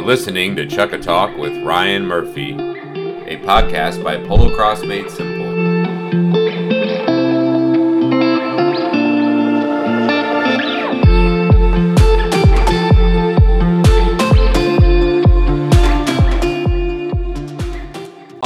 [0.00, 4.80] You're listening to Chukka Talk with Ryan Murphy, a podcast by Polo Cross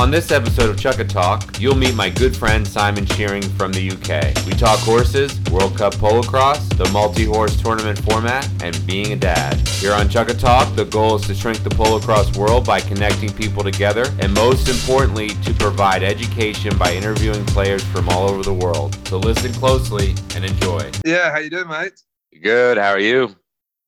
[0.04, 3.90] On this episode of Chukka Talk, you'll meet my good friend Simon Shearing from the
[3.90, 4.44] UK.
[4.44, 9.66] We talk horses, World Cup polo cross, the multi-horse tournament format, and being a dad.
[9.66, 13.32] Here on Chukka Talk, the goal is to shrink the polo cross world by connecting
[13.32, 18.52] people together, and most importantly, to provide education by interviewing players from all over the
[18.52, 18.94] world.
[19.08, 20.90] So listen closely and enjoy.
[21.06, 21.98] Yeah, how you doing, mate?
[22.42, 22.76] Good.
[22.76, 23.34] How are you?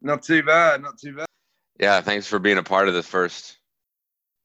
[0.01, 0.80] Not too bad.
[0.80, 1.27] Not too bad.
[1.78, 2.01] Yeah.
[2.01, 3.59] Thanks for being a part of this first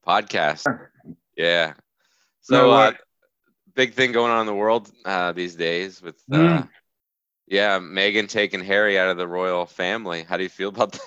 [0.06, 0.66] podcast.
[1.38, 1.74] Yeah.
[2.42, 2.94] So, No, uh,
[3.76, 6.70] big thing going on in the world uh, these days with, uh, Mm.
[7.48, 10.24] yeah, Meghan taking Harry out of the royal family.
[10.24, 11.00] How do you feel about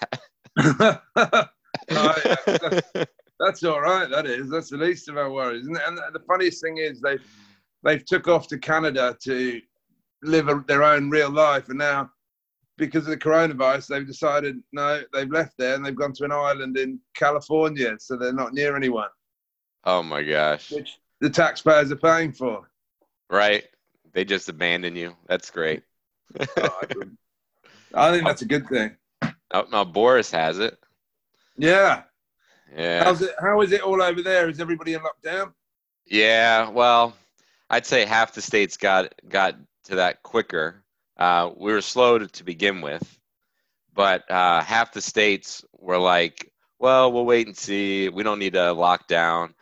[0.56, 1.00] that?
[1.90, 4.08] Oh, yeah, that's, that's all right.
[4.08, 4.48] That is.
[4.48, 5.66] That's the least of our worries.
[5.66, 7.18] And, and the funniest thing is they
[7.82, 9.60] they've took off to Canada to
[10.22, 12.10] live a, their own real life, and now
[12.78, 16.32] because of the coronavirus, they've decided no, they've left there and they've gone to an
[16.32, 19.08] island in California, so they're not near anyone,
[19.84, 20.70] oh my gosh.
[20.72, 22.68] which the taxpayers are paying for.
[23.30, 23.64] Right.
[24.12, 25.16] They just abandon you.
[25.26, 25.82] That's great.
[26.38, 26.86] Oh, I
[28.08, 28.96] I think that's a good thing.
[29.52, 30.76] Oh, no, Boris has it.
[31.56, 32.02] Yeah.
[32.76, 33.04] Yeah.
[33.04, 33.34] How's it?
[33.38, 34.48] How is it all over there?
[34.48, 35.52] Is everybody in lockdown?
[36.06, 37.14] Yeah, well,
[37.70, 40.82] I'd say half the states got got to that quicker.
[41.16, 43.18] Uh, we were slow to, to begin with,
[43.94, 48.08] but uh, half the states were like, "Well, we'll wait and see.
[48.08, 49.54] We don't need a lockdown."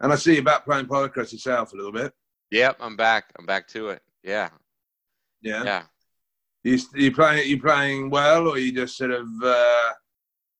[0.00, 2.12] And I see you back playing polo cross yourself a little bit.
[2.50, 3.32] Yep, I'm back.
[3.38, 4.02] I'm back to it.
[4.22, 4.50] Yeah,
[5.42, 5.64] Yeah.
[5.64, 5.82] yeah.
[6.64, 9.92] You you playing you playing well, or you just sort of uh,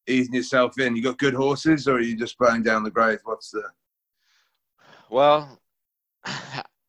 [0.07, 0.95] easing yourself in?
[0.95, 3.19] You got good horses, or are you just playing down the grade?
[3.25, 3.63] What's the?
[5.11, 5.61] Well,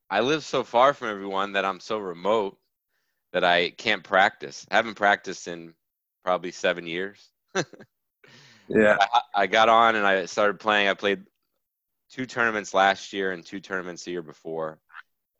[0.09, 2.57] I live so far from everyone that I'm so remote
[3.34, 4.66] that I can't practice.
[4.72, 5.74] I haven't practiced in
[6.24, 7.30] probably seven years.
[8.69, 8.97] Yeah.
[9.00, 10.90] I, I got on and I started playing.
[10.90, 11.24] I played
[12.12, 14.79] two tournaments last year and two tournaments the year before.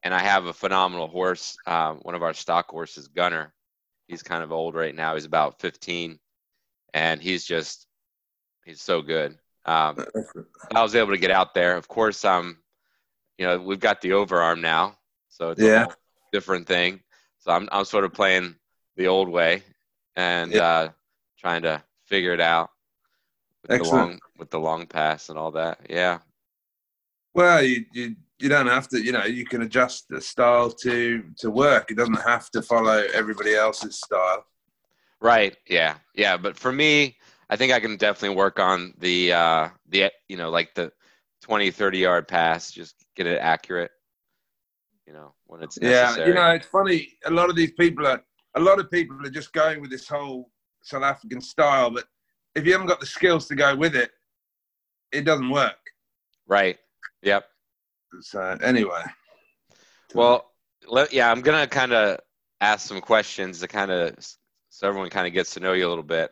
[0.04, 1.58] And I have a phenomenal horse.
[1.66, 3.54] Um, one of our stock horses, Gunner.
[4.08, 5.16] He's kind of old right now.
[5.16, 6.18] He's about 15,
[6.94, 7.88] and he's just
[8.64, 9.38] he's so good.
[9.66, 9.98] Um,
[10.74, 11.76] I was able to get out there.
[11.76, 12.58] Of course, um,
[13.38, 14.98] you know, we've got the overarm now,
[15.28, 15.86] so it's Yeah.
[15.86, 15.96] a
[16.32, 17.02] different thing.
[17.40, 18.56] So I'm I'm sort of playing
[18.96, 19.64] the old way
[20.16, 20.64] and Yeah.
[20.64, 20.90] uh,
[21.38, 22.72] trying to figure it out
[23.64, 25.82] with the long with the long pass and all that.
[25.90, 26.20] Yeah,
[27.38, 29.00] Well, you, you you don't have to.
[29.00, 31.92] You know, you can adjust the style to to work.
[31.92, 34.44] It doesn't have to follow everybody else's style.
[35.22, 35.56] right.
[35.70, 36.36] Yeah, yeah.
[36.36, 37.16] But for me,
[37.52, 40.92] I think I can definitely work on the uh, the you know like the
[41.44, 42.72] 20, 30 yard pass.
[42.72, 43.92] Just get it accurate.
[45.06, 46.22] You know when it's necessary.
[46.22, 47.08] Yeah, you know, it's funny.
[47.26, 48.24] A lot of these people are
[48.56, 50.50] a lot of people are just going with this whole
[50.82, 52.06] South African style, but
[52.56, 54.10] if you haven't got the skills to go with it,
[55.12, 55.78] it doesn't work.
[56.48, 56.80] right.
[57.22, 57.46] Yep.
[58.22, 59.04] So anyway,
[60.14, 60.52] Well,
[60.88, 62.20] let, yeah, I'm gonna kind of
[62.62, 64.16] ask some questions to kind of
[64.70, 66.32] so everyone kind of gets to know you a little bit.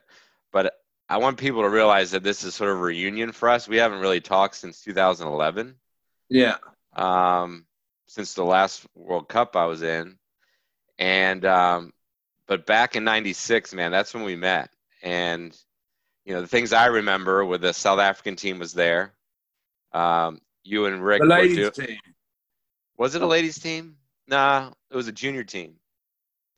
[0.52, 0.74] But
[1.10, 3.68] I want people to realize that this is sort of a reunion for us.
[3.68, 5.76] We haven't really talked since 2011,
[6.30, 6.58] yeah,
[6.96, 7.66] um,
[8.08, 10.18] since the last World Cup I was in,
[10.98, 11.94] and um,
[12.48, 14.70] but back in '96, man, that's when we met.
[15.04, 15.56] And
[16.26, 19.14] you know, the things I remember were the South African team was there.
[19.94, 22.00] Um, you and Rick the were ladies team.
[22.98, 23.98] was it a ladies team?
[24.28, 25.80] Nah, it was a junior team.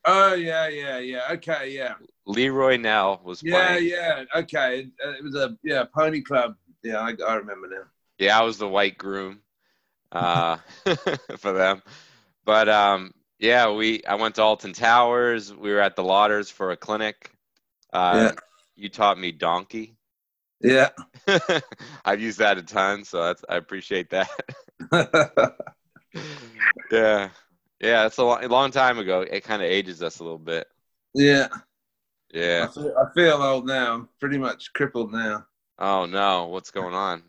[0.05, 1.27] Oh yeah, yeah, yeah.
[1.31, 1.95] Okay, yeah,
[2.27, 3.67] Leroy Nell was playing.
[3.67, 3.91] yeah, playing.
[3.91, 4.41] yeah.
[4.41, 6.55] Okay, Uh, it was a yeah pony club.
[6.83, 7.83] Yeah, I, I remember now.
[8.19, 9.41] Yeah, I was the white groom
[10.11, 10.57] uh,
[11.37, 11.83] for them.
[12.45, 15.53] But um, yeah, we I went to Alton Towers.
[15.53, 17.31] We were at the Lauders for a clinic.
[17.93, 18.33] Uh,
[18.77, 19.96] You taught me donkey.
[20.61, 20.89] Yeah.
[22.05, 24.29] I've used that a ton, so that's I appreciate that.
[26.91, 27.29] yeah,
[27.79, 29.21] yeah, it's a long, a long time ago.
[29.21, 30.67] It kind of ages us a little bit.
[31.13, 31.47] yeah.
[31.51, 31.59] I
[32.31, 32.67] Yeah.
[32.67, 33.93] feel, I feel old now.
[33.93, 35.45] I'm pretty much crippled now.
[35.79, 37.23] Oh no, what's going on?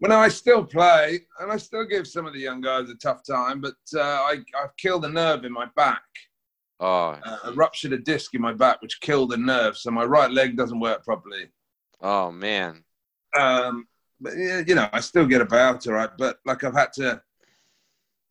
[0.00, 2.94] Well, no, I still play, and I still give some of the young guys a
[2.96, 3.60] tough time.
[3.60, 6.02] But uh, I, I've killed a nerve in my back.
[6.80, 9.76] Oh, Uh, I ruptured a disc in my back, which killed a nerve.
[9.76, 11.48] So my right leg doesn't work properly.
[12.04, 12.84] Oh man.
[13.36, 13.88] Um,
[14.20, 16.10] but yeah, you know, I still get about all right.
[16.16, 17.22] But like I've had to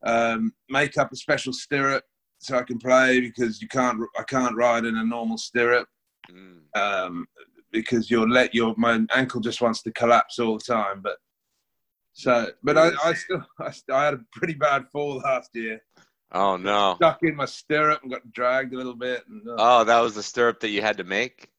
[0.04, 2.04] um, make up a special stirrup
[2.40, 4.00] so I can play because you can't.
[4.18, 5.88] I can't ride in a normal stirrup.
[6.32, 6.62] Mm.
[6.80, 7.28] Um,
[7.72, 11.02] because you'll let your my ankle just wants to collapse all the time.
[11.02, 11.18] But
[12.14, 15.82] so, but I, I still I, I had a pretty bad fall last year.
[16.32, 16.96] Oh no!
[16.96, 19.24] Stuck in my stirrup and got dragged a little bit.
[19.28, 21.50] And, uh, Oh, that was the stirrup that you had to make.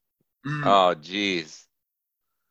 [0.45, 0.65] mm.
[0.65, 1.65] Oh, jeez.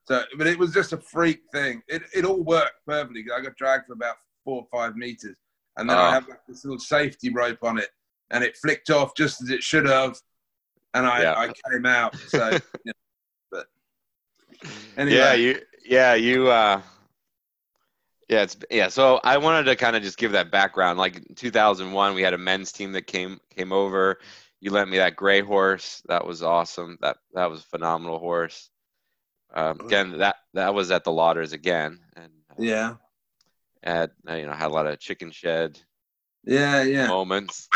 [0.07, 1.83] So, but it was just a freak thing.
[1.89, 3.25] It it all worked perfectly.
[3.35, 5.39] I got dragged for about four or five meters,
[5.77, 6.03] and then Oh.
[6.03, 7.89] I have like this little safety rope on it,
[8.31, 10.21] and it flicked off just as it should have,
[10.93, 11.35] and I Yeah.
[11.39, 12.15] I came out.
[12.29, 12.51] So,
[12.85, 12.93] you know,
[13.51, 13.67] but
[14.97, 15.61] anyway, Yeah, you.
[15.87, 16.49] Yeah, you.
[16.49, 16.83] uh
[18.29, 18.89] Yeah, it's yeah.
[18.89, 20.99] So I wanted to kind of just give that background.
[20.99, 24.19] Like in 2001, we had a men's team that came came over.
[24.61, 26.03] You lent me that gray horse.
[26.09, 26.99] That was awesome.
[27.01, 28.71] That that was a phenomenal horse.
[29.55, 32.95] Um, again, that that was at the Lauders again, and uh, yeah,
[33.83, 35.79] at you know had a lot of chicken shed
[36.45, 37.07] yeah, yeah.
[37.07, 37.69] moments.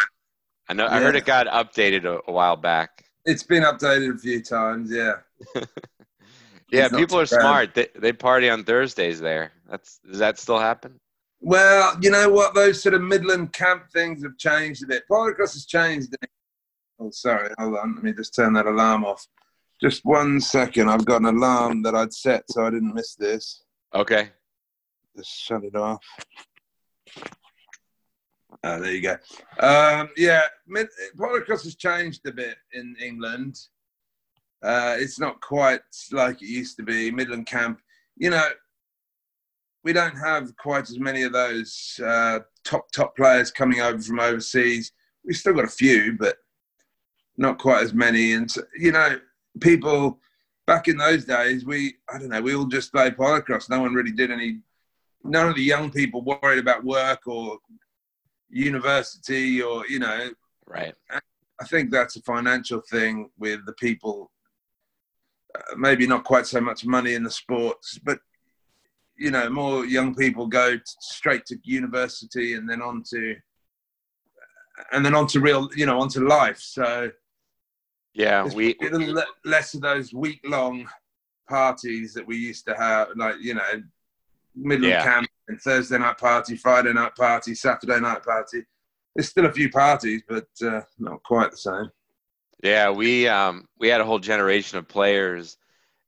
[0.68, 0.86] I know.
[0.86, 3.04] I heard it got updated a, a while back.
[3.24, 4.90] It's been updated a few times.
[4.90, 5.14] Yeah.
[6.70, 7.40] Yeah, It's people are bad.
[7.40, 7.74] smart.
[7.74, 9.52] They they party on Thursdays there.
[9.70, 11.00] That's does that still happen?
[11.40, 12.54] Well, you know what?
[12.54, 15.04] Those sort of Midland camp things have changed a bit.
[15.10, 16.14] Polocross has changed.
[17.00, 17.54] Oh, sorry.
[17.58, 17.94] Hold on.
[17.94, 19.26] Let me just turn that alarm off.
[19.80, 20.88] Just one second.
[20.88, 23.62] I've got an alarm that I'd set so I didn't miss this.
[23.94, 24.30] Okay.
[25.16, 26.04] Just shut it off.
[28.64, 29.16] Oh, there you go.
[29.60, 33.56] Um, yeah, mid- Polocross has changed a bit in England.
[34.62, 37.10] Uh, it's not quite like it used to be.
[37.12, 37.80] Midland Camp,
[38.16, 38.48] you know,
[39.84, 44.18] we don't have quite as many of those uh, top top players coming over from
[44.18, 44.92] overseas.
[45.24, 46.36] We've still got a few, but
[47.36, 48.32] not quite as many.
[48.32, 49.20] And you know,
[49.60, 50.18] people
[50.66, 53.70] back in those days, we I don't know, we all just played Polocross.
[53.70, 54.60] No one really did any.
[55.24, 57.58] None of the young people worried about work or
[58.50, 60.30] university or you know
[60.68, 60.94] Right.
[61.10, 64.30] I think that's a financial thing with the people.
[65.54, 68.18] Uh, maybe not quite so much money in the sports, but
[69.16, 73.34] you know, more young people go t- straight to university and then on to,
[74.92, 76.58] and then on to real, you know, onto life.
[76.60, 77.10] So
[78.18, 80.88] Yeah, we a little le- less of those week long
[81.48, 83.62] parties that we used to have, like you know,
[84.56, 85.04] middle Yeah.
[85.04, 88.64] camp and Thursday night party, Friday night party, Saturday night party.
[89.14, 91.90] There's still a few parties, but uh, not quite the same.
[92.64, 95.56] yeah we um we had a whole generation of players.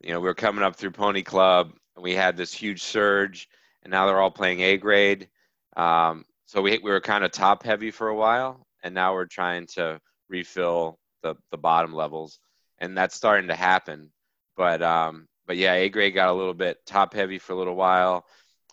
[0.03, 3.49] You know, we were coming up through Pony Club, and we had this huge surge,
[3.85, 5.29] and now they're all playing A grade.
[5.77, 9.27] Um, so we we were kind of top heavy for a while, and now we're
[9.27, 12.39] trying to refill the the bottom levels,
[12.79, 14.11] and that's starting to happen.
[14.57, 17.77] But um, but yeah, A grade got a little bit top heavy for a little
[17.77, 18.27] while.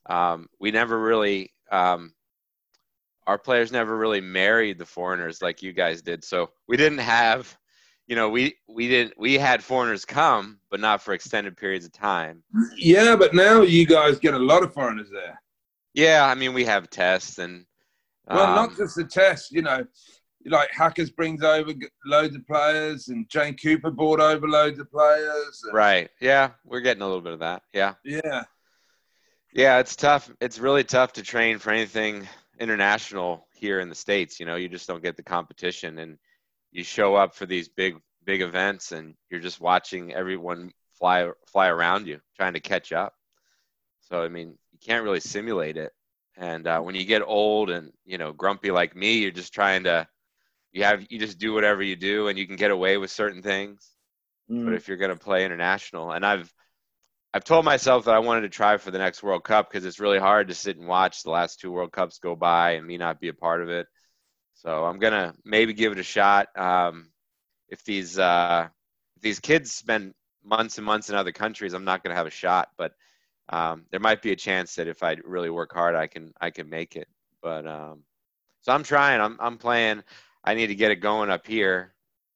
[0.06, 2.14] Um, we never really um,
[3.26, 6.24] our players never really married the foreigners like you guys did.
[6.24, 7.58] So we didn't have,
[8.08, 11.92] you know, we we didn't we had foreigners come, but not for extended periods of
[11.92, 12.44] time.
[12.78, 15.42] Yeah, but now you guys get a lot of foreigners there.
[15.94, 17.66] Yeah, I mean we have tests and
[18.30, 19.86] Well, um, not just the test, you know,
[20.46, 21.74] like Hackers brings over
[22.06, 25.62] loads of players, and Jane Cooper brought over loads of players.
[25.74, 26.10] right.
[26.22, 27.64] Yeah, we're getting a little bit of that.
[27.74, 27.96] Yeah.
[28.04, 28.44] Yeah.
[29.54, 30.30] Yeah, it's tough.
[30.40, 32.28] It's really tough to train for anything
[32.60, 34.40] international here in the states.
[34.40, 36.18] You know, you just don't get the competition, and
[36.72, 37.96] you show up for these big
[38.26, 43.14] big events, and you're just watching everyone fly fly around you, trying to catch up.
[44.02, 45.92] So I mean, you can't really simulate it.
[46.38, 49.84] And uh, when you get old and you know grumpy like me, you're just trying
[49.86, 50.08] to
[50.78, 53.42] you have you just do whatever you do, and you can get away with certain
[53.42, 53.90] things.
[54.50, 54.66] Mm.
[54.66, 56.54] But if you're going to play international, and I've
[57.34, 60.00] I've told myself that I wanted to try for the next World Cup because it's
[60.00, 62.98] really hard to sit and watch the last two World Cups go by and me
[62.98, 63.88] not be a part of it.
[64.56, 66.48] So I'm gonna maybe give it a shot.
[66.58, 67.10] Um,
[67.70, 68.68] if these uh,
[69.18, 72.32] if these kids spend months and months in other countries, I'm not gonna have a
[72.32, 72.70] shot.
[72.78, 72.94] But
[73.50, 76.50] um, there might be a chance that if I really work hard, I can I
[76.50, 77.08] can make it.
[77.42, 78.04] But um,
[78.62, 79.22] so I'm trying.
[79.22, 80.04] I'm I'm playing.
[80.44, 81.94] I need to get it going up here.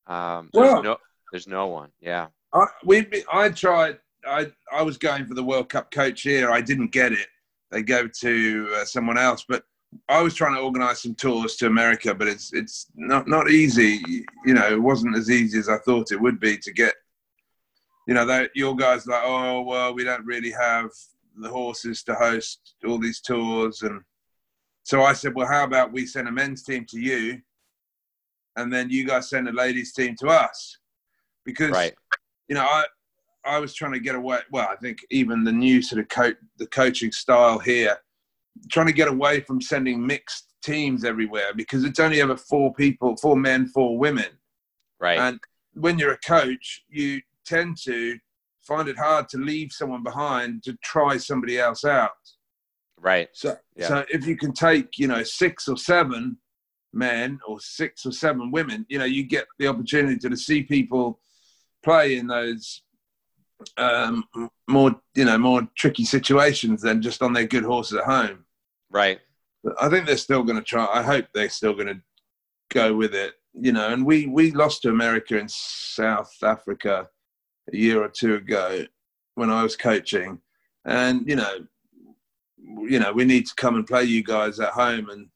[0.08, 0.98] Um, there's Well- no
[1.31, 1.91] there's no one.
[2.01, 2.27] Yeah.
[2.53, 4.00] I, we, I tried.
[4.27, 6.51] I, I was going for the World Cup coach here.
[6.51, 7.27] I didn't get it.
[7.72, 9.46] They go to uh, someone else.
[9.48, 9.63] But
[10.10, 14.01] I was trying to organise some tours to America, but it's it's not not easy.
[14.46, 16.93] You know, it wasn't as easy as I thought it would be to get.
[18.08, 20.89] You know, that your guys like, oh well, we don't really have
[21.38, 24.01] the horses to host all these tours, and
[24.84, 27.39] so I said, well, how about we send a men's team to you,
[28.55, 30.77] and then you guys send a ladies team to us,
[31.46, 31.93] because Right.
[32.48, 32.86] you know, I
[33.43, 34.39] I was trying to get away.
[34.51, 37.98] Well, I think even the new sort of coach, the coaching style here,
[38.70, 43.17] trying to get away from sending mixed teams everywhere because it's only ever four people,
[43.17, 44.27] four men, four women.
[45.00, 45.17] Right.
[45.17, 45.39] And
[45.74, 48.20] when you're a coach, you tend to
[48.62, 52.12] find it hard to leave someone behind to try somebody else out.
[52.98, 53.29] Right.
[53.34, 53.88] So, Yeah.
[53.88, 56.38] so if you can take, you know, six or seven
[56.93, 61.19] men or six or seven women, you know, you get the opportunity to see people
[61.83, 62.81] play in those
[63.77, 64.25] um,
[64.67, 68.45] more, you know, more tricky situations than just on their good horses at home.
[68.89, 69.19] Right.
[69.63, 70.88] But I think they're still going to try.
[70.91, 72.01] I hope they're still going to
[72.71, 73.89] go with it, you know.
[73.89, 77.07] And we we lost to America in South Africa
[77.71, 78.86] a year or two ago
[79.36, 80.39] when I was coaching,
[80.86, 81.67] and you know,
[82.57, 85.27] you know, we need to come and play you guys at home and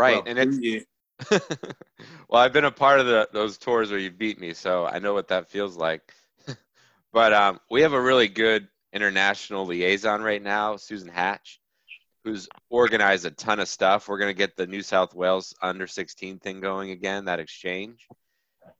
[0.00, 0.24] Right.
[0.24, 0.82] well, and it's you.
[2.30, 4.98] well, I've been a part of the, those tours where you beat me, so I
[4.98, 6.00] know what that feels like.
[7.12, 11.60] but um, we have a really good international liaison right now, Susan Hatch,
[12.24, 14.08] who's organized a ton of stuff.
[14.08, 18.08] We're going to get the New South Wales under 16 thing going again, that exchange.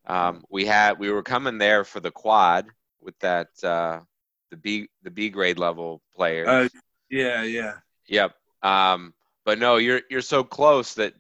[0.07, 2.67] Um, we had we were coming there for the quad
[3.03, 4.01] with that uh,
[4.51, 6.49] the B the B grade level players.
[6.49, 6.69] Oh,
[7.11, 7.75] yeah, yeah.
[8.09, 8.35] Yep.
[8.63, 9.13] Um,
[9.51, 11.13] but no, you're you're so close that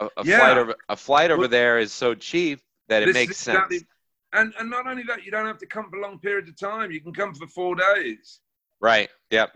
[0.00, 0.38] a, a Yeah.
[0.38, 3.56] flight over a flight over Well, there is so cheap that it makes sense.
[3.56, 3.86] exactly-
[4.32, 6.90] And and not only that, you don't have to come for long periods of time.
[6.90, 8.40] You can come for four days.
[8.80, 9.10] Right.
[9.30, 9.48] Yep.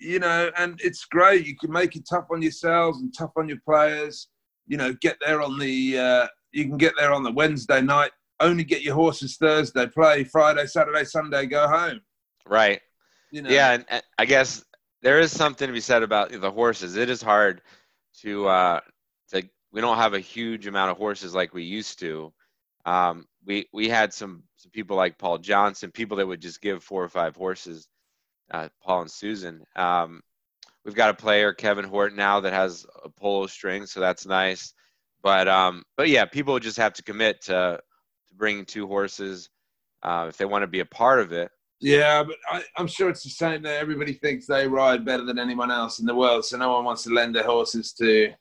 [0.00, 1.46] you know, and it's great.
[1.46, 4.26] You can make it tough on yourselves and tough on your players.
[4.66, 8.10] You know, get there on the uh, you can get there on the Wednesday night.
[8.40, 12.00] Only get your horses Thursday, play Friday, Saturday, Sunday, go home.
[12.44, 12.80] Right.
[13.30, 14.64] You know, Yeah, and I guess
[15.02, 16.96] there is something to be said about the horses.
[16.96, 17.62] It is hard
[18.22, 18.80] to uh,
[19.30, 22.32] to we don't have a huge amount of horses like we used to.
[22.84, 26.82] Um, we we had some some people like Paul Johnson, people that would just give
[26.82, 27.88] four or five horses.
[28.50, 29.64] Uh, Paul and Susan.
[29.74, 30.22] Um,
[30.84, 34.72] we've got a player, Kevin Hort, now that has a polo string, so that's nice.
[35.20, 37.80] But um, but yeah, people just have to commit to
[38.28, 39.50] to bringing two horses
[40.02, 41.50] uh, if they want to be a part of it.
[41.80, 43.78] Yeah, but I, I'm sure it's the same there.
[43.80, 47.02] Everybody thinks they ride better than anyone else in the world, so no one wants
[47.04, 48.32] to lend their horses to.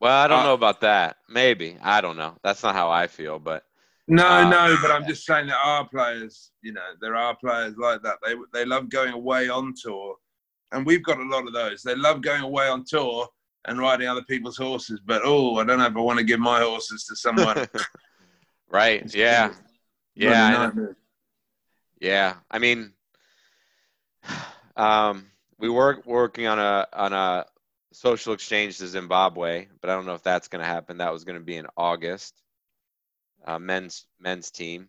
[0.00, 1.16] Well, I don't Uh, know about that.
[1.28, 2.36] Maybe I don't know.
[2.42, 3.64] That's not how I feel, but
[4.08, 6.52] No, Uh, no, but I'm just saying there are players.
[6.62, 8.18] You know, there are players like that.
[8.24, 10.16] They they love going away on tour,
[10.72, 11.82] and we've got a lot of those.
[11.82, 13.26] They love going away on tour
[13.64, 15.00] and riding other people's horses.
[15.04, 17.66] But oh, I don't know if I want to give my horses to someone.
[18.68, 19.12] right?
[19.14, 19.52] Yeah,
[20.14, 20.58] yeah, I know.
[20.66, 20.96] nightmare.
[22.00, 22.34] Yeah.
[22.50, 22.92] I mean,
[24.76, 25.26] um,
[25.58, 27.46] we were working on a on a
[27.92, 30.98] social exchange to Zimbabwe, but I don't know if that's going to happen.
[30.98, 32.34] That was going to be in August.
[33.46, 34.88] Uh, men's men's team,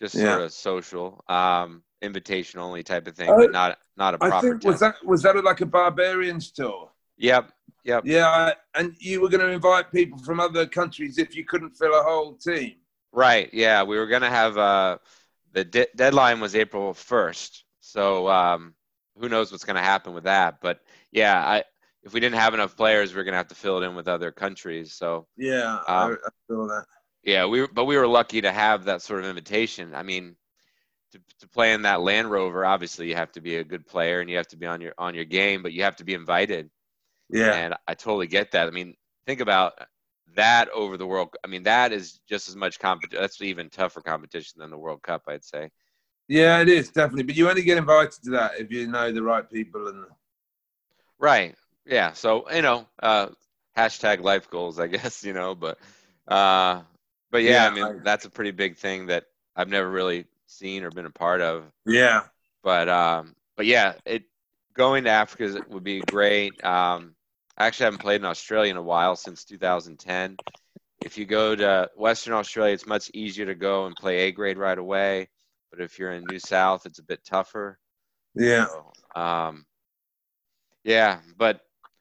[0.00, 0.24] just Yeah.
[0.34, 4.50] sort of social, um, invitation only type of thing, Oh, but not not a proper.
[4.50, 6.90] think was that was that like a barbarians tour?
[7.16, 7.52] Yep,
[7.84, 8.02] yep.
[8.04, 11.94] Yeah, and you were going to invite people from other countries if you couldn't fill
[11.98, 12.74] a whole team.
[13.12, 13.48] Right.
[13.54, 14.98] Yeah, we were gonna have uh,
[15.54, 18.76] the de- deadline was April first, so um,
[19.18, 20.60] who knows what's gonna happen with that?
[20.62, 20.80] But
[21.12, 21.64] yeah, I
[22.04, 24.08] if we didn't have enough players, we are gonna have to fill it in with
[24.08, 24.94] other countries.
[24.94, 26.86] So Yeah, I, Um, I saw that.
[27.22, 29.94] yeah, we but we were lucky to have that sort of invitation.
[29.94, 30.36] I mean,
[31.12, 34.20] to to play in that Land Rover, obviously you have to be a good player
[34.20, 36.14] and you have to be on your on your game, but you have to be
[36.14, 36.70] invited.
[37.28, 38.68] Yeah, And I totally get that.
[38.68, 38.96] I mean,
[39.26, 39.74] think about
[40.34, 41.36] that over the World.
[41.44, 43.22] I mean, that is just as much competition.
[43.22, 45.70] That's even tougher competition than the World Cup, I'd say.
[46.28, 47.24] yeah, it is definitely.
[47.24, 50.06] But you only get invited to that if you know the right people and.
[51.18, 51.54] Right.
[51.86, 52.12] Yeah.
[52.12, 53.28] So you know, uh,
[53.76, 55.24] hashtag life goals, I guess.
[55.24, 55.78] You know, but
[56.28, 56.82] uh,
[57.30, 59.24] but yeah, Yeah, I mean, I- that's a pretty big thing that
[59.56, 61.64] I've never really seen or been a part of.
[61.86, 62.24] Yeah,
[62.62, 64.24] But um, but yeah, it
[64.74, 66.62] going to Africa would be great.
[66.64, 67.14] Um,
[67.56, 70.36] I actually haven't played in Australia in a while since 2010.
[71.00, 74.58] If you go to Western Australia, it's much easier to go and play A grade
[74.58, 75.28] right away.
[75.70, 77.78] But if you're in New South, it's a bit tougher.
[78.34, 79.66] yeah, So, um,
[80.84, 81.60] yeah, but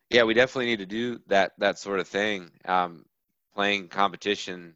[0.10, 2.52] yeah, we definitely need to do that that sort of thing.
[2.66, 3.06] Um,
[3.56, 4.76] playing competition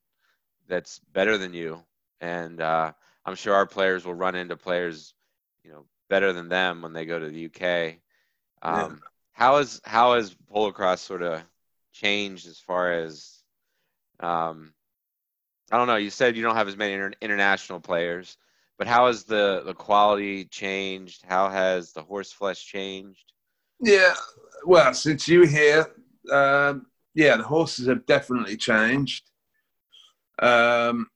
[0.68, 1.84] that's better than you,
[2.22, 2.94] and uh,
[3.26, 5.14] I'm sure our players will run into players,
[5.64, 8.02] you know, better than them when they go to the UK.
[8.62, 9.04] Um,
[9.38, 11.44] How has how has polocross sort of
[11.94, 13.44] changed as far as
[14.20, 14.74] um,
[15.72, 15.98] I don't know.
[15.98, 18.36] You said you don't have as many inter- international players,
[18.80, 21.24] but how has the the quality changed?
[21.24, 23.32] How has the horse flesh changed?
[23.80, 24.16] yeah.
[24.66, 25.86] Well, since you here,
[26.32, 29.30] um, yeah, the horses have definitely changed.
[30.40, 31.10] Um,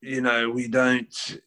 [0.00, 1.40] you know, we don't.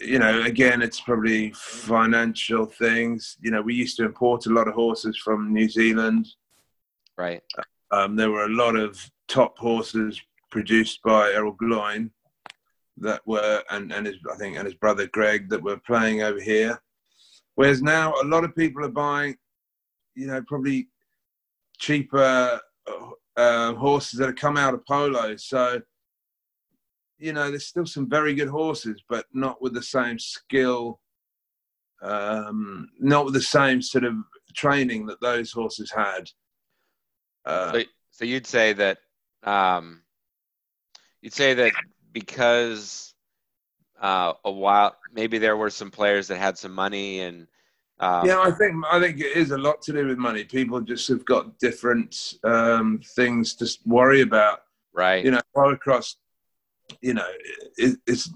[0.00, 3.36] You know, again, it's probably financial things.
[3.40, 6.28] You know, we used to import a lot of horses from New Zealand.
[7.16, 7.42] Right.
[7.90, 8.98] Um, there were a lot of
[9.28, 12.10] top horses produced by Errol Gloin,
[12.98, 16.40] that were and and his I think and his brother Greg that were playing over
[16.40, 16.80] here.
[17.54, 19.36] Whereas now a lot of people are buying,
[20.14, 20.88] you know, probably
[21.78, 22.60] cheaper
[23.36, 25.36] uh, horses that have come out of polo.
[25.36, 25.80] So,
[27.18, 31.00] you know, there's still some very good horses, but not with the same skill,
[32.02, 34.14] um, not with the same sort of
[34.54, 36.30] training that those horses had.
[37.44, 38.98] Uh, so, so you'd say that
[39.44, 40.02] um,
[41.22, 41.72] you'd say that
[42.12, 43.14] because
[44.00, 47.46] uh, a while maybe there were some players that had some money and
[47.98, 50.44] um, yeah, I think I think it is a lot to do with money.
[50.44, 54.60] People just have got different um, things to worry about.
[54.92, 55.24] Right.
[55.24, 56.16] You know, across.
[57.00, 57.28] You know,
[57.76, 58.30] it, it's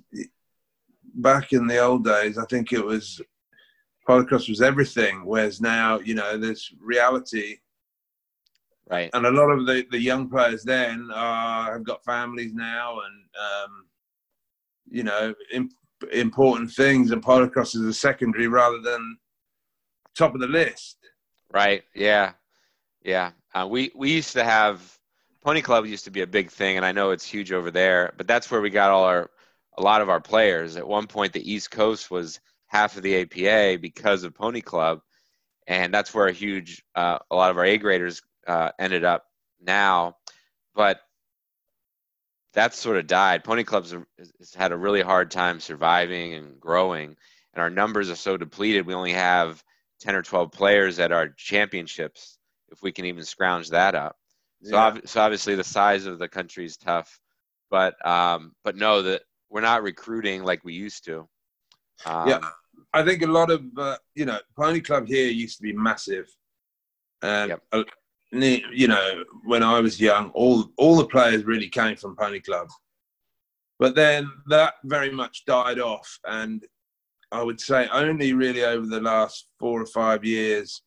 [1.15, 2.39] back in the old days.
[2.39, 3.21] I think it was
[4.09, 7.59] Polocross was everything, whereas now you know there's reality.
[8.91, 9.11] Right.
[9.15, 13.25] And a lot of the, the young players then uh, have got families now, and
[13.39, 13.85] um,
[14.91, 15.75] you know, imp-
[16.13, 19.17] important things, and Polocross is a secondary rather than
[20.17, 20.99] top of the list.
[21.53, 21.85] Right.
[21.95, 22.33] Yeah.
[23.03, 23.31] Yeah.
[23.55, 24.99] Uh, we we used to have
[25.43, 28.13] Pony Club used to be a big thing, and I know it's huge over there.
[28.17, 29.31] But that's where we got all our
[29.79, 30.77] a lot of our players.
[30.77, 35.01] At one point, the East Coast was half of the APA because of Pony Club,
[35.67, 39.25] and that's where a huge uh, a lot of our A graders uh, ended up
[39.61, 40.17] now.
[40.75, 41.01] But
[42.53, 43.45] that's sort of died.
[43.45, 43.95] Pony Clubs
[44.39, 47.17] has had a really hard time surviving and growing,
[47.55, 48.87] and our numbers are so depleted.
[48.87, 49.63] We only have
[50.01, 52.39] 10 or 12 players at our championships,
[52.71, 54.17] if we can even scrounge that up.
[54.63, 54.87] So, yeah.
[54.87, 57.19] ob- so obviously the size of the country is tough,
[57.71, 61.29] but um, but no, that we're not recruiting like we used to.
[62.05, 62.41] Um, yeah,
[62.93, 66.27] I think a lot of uh, you know Pony Club here used to be massive,
[67.23, 67.63] and yep.
[67.73, 67.85] uh,
[68.33, 72.69] you know when I was young, all all the players really came from Pony Club,
[73.79, 76.67] but then that very much died off, and
[77.33, 80.83] I would say only really over the last four or five years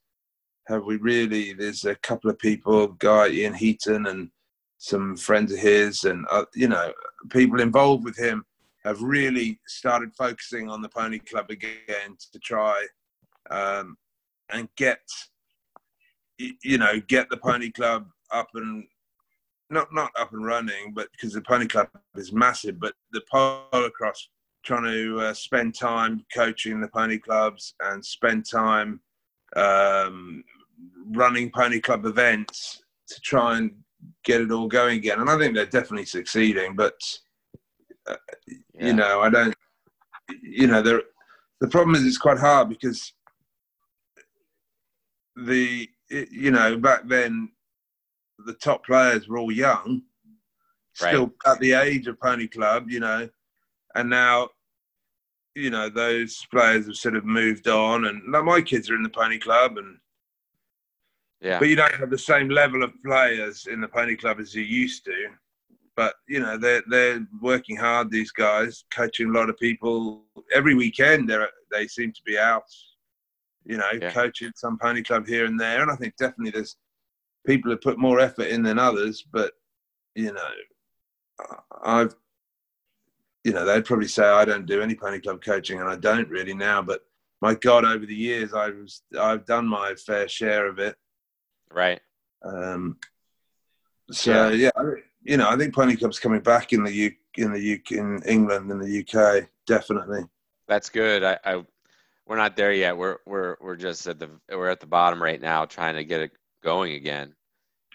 [0.67, 1.53] have we really.
[1.53, 4.29] There's a couple of people, guy Ian Heaton and
[4.77, 6.91] some friends of his, and uh, you know
[7.29, 8.43] people involved with him
[8.83, 12.85] have really started focusing on the Pony Club again to try
[13.49, 13.97] um,
[14.51, 14.99] and get
[16.37, 18.85] you know get the Pony Club up and
[19.69, 23.89] not not up and running, but because the Pony Club is massive, but the polo
[23.89, 24.29] cross
[24.63, 28.99] trying to uh, spend time coaching the pony clubs and spend time
[29.55, 30.43] um,
[31.11, 33.71] running pony club events to try and
[34.23, 35.19] get it all going again.
[35.19, 36.95] And I think they're definitely succeeding, but
[38.07, 38.15] uh,
[38.47, 38.87] yeah.
[38.87, 39.55] you know, I don't.
[40.41, 43.13] You know, the problem is it's quite hard because
[45.35, 47.49] the you know back then
[48.45, 50.01] the top players were all young,
[50.93, 52.89] still at the age of pony club.
[52.89, 53.29] You know,
[53.95, 54.49] and now
[55.55, 59.03] you know those players have sort of moved on and like my kids are in
[59.03, 59.97] the pony club and
[61.41, 61.59] yeah.
[61.59, 64.63] But you don't have the same level of players in the pony club as you
[64.63, 65.27] used to.
[65.97, 70.23] But you know they're they're working hard these guys coaching a lot of people.
[70.55, 72.63] Every weekend they they seem to be out
[73.65, 74.11] you know yeah.
[74.11, 75.81] coaching some pony club here and there.
[75.81, 76.75] And i think definitely there's
[77.45, 79.51] people who put more effort in than others but
[80.15, 80.49] you know
[81.83, 82.15] i've
[83.43, 86.29] you know, they'd probably say I don't do any pony club coaching, and I don't
[86.29, 86.81] really now.
[86.81, 87.01] But
[87.41, 90.95] my God, over the years, I was I've done my fair share of it.
[91.71, 91.99] Right.
[92.43, 92.97] Um,
[94.11, 94.71] so yeah.
[94.75, 97.91] yeah, you know, I think pony club's coming back in the U in the UK
[97.93, 100.23] in England in the UK definitely.
[100.67, 101.23] That's good.
[101.23, 101.63] I, I
[102.25, 102.97] we're not there yet.
[102.97, 106.21] We're we're we're just at the we're at the bottom right now, trying to get
[106.21, 106.31] it
[106.63, 107.35] going again.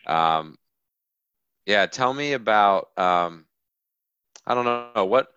[0.07, 0.59] Um,
[1.67, 2.91] yeah, tell me about.
[2.99, 3.47] Um,
[4.47, 5.29] I don't know what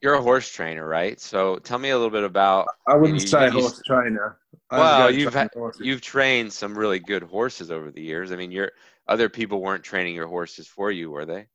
[0.00, 1.20] you're a horse trainer, right?
[1.20, 2.68] So tell me a little bit about.
[2.86, 4.38] I wouldn't you, say you, horse trainer.
[4.70, 8.32] well, you've had, you've trained some really good horses over the years.
[8.32, 8.72] I mean, your
[9.08, 11.46] other people weren't training your horses for you, were they?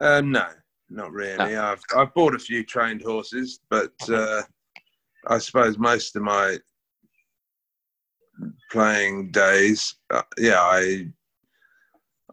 [0.00, 0.46] Uh, no,
[0.90, 1.36] not really.
[1.54, 1.62] No.
[1.64, 4.42] I've I've bought a few trained horses, but uh,
[5.26, 6.58] I suppose most of my
[8.70, 11.06] playing days, uh, yeah, I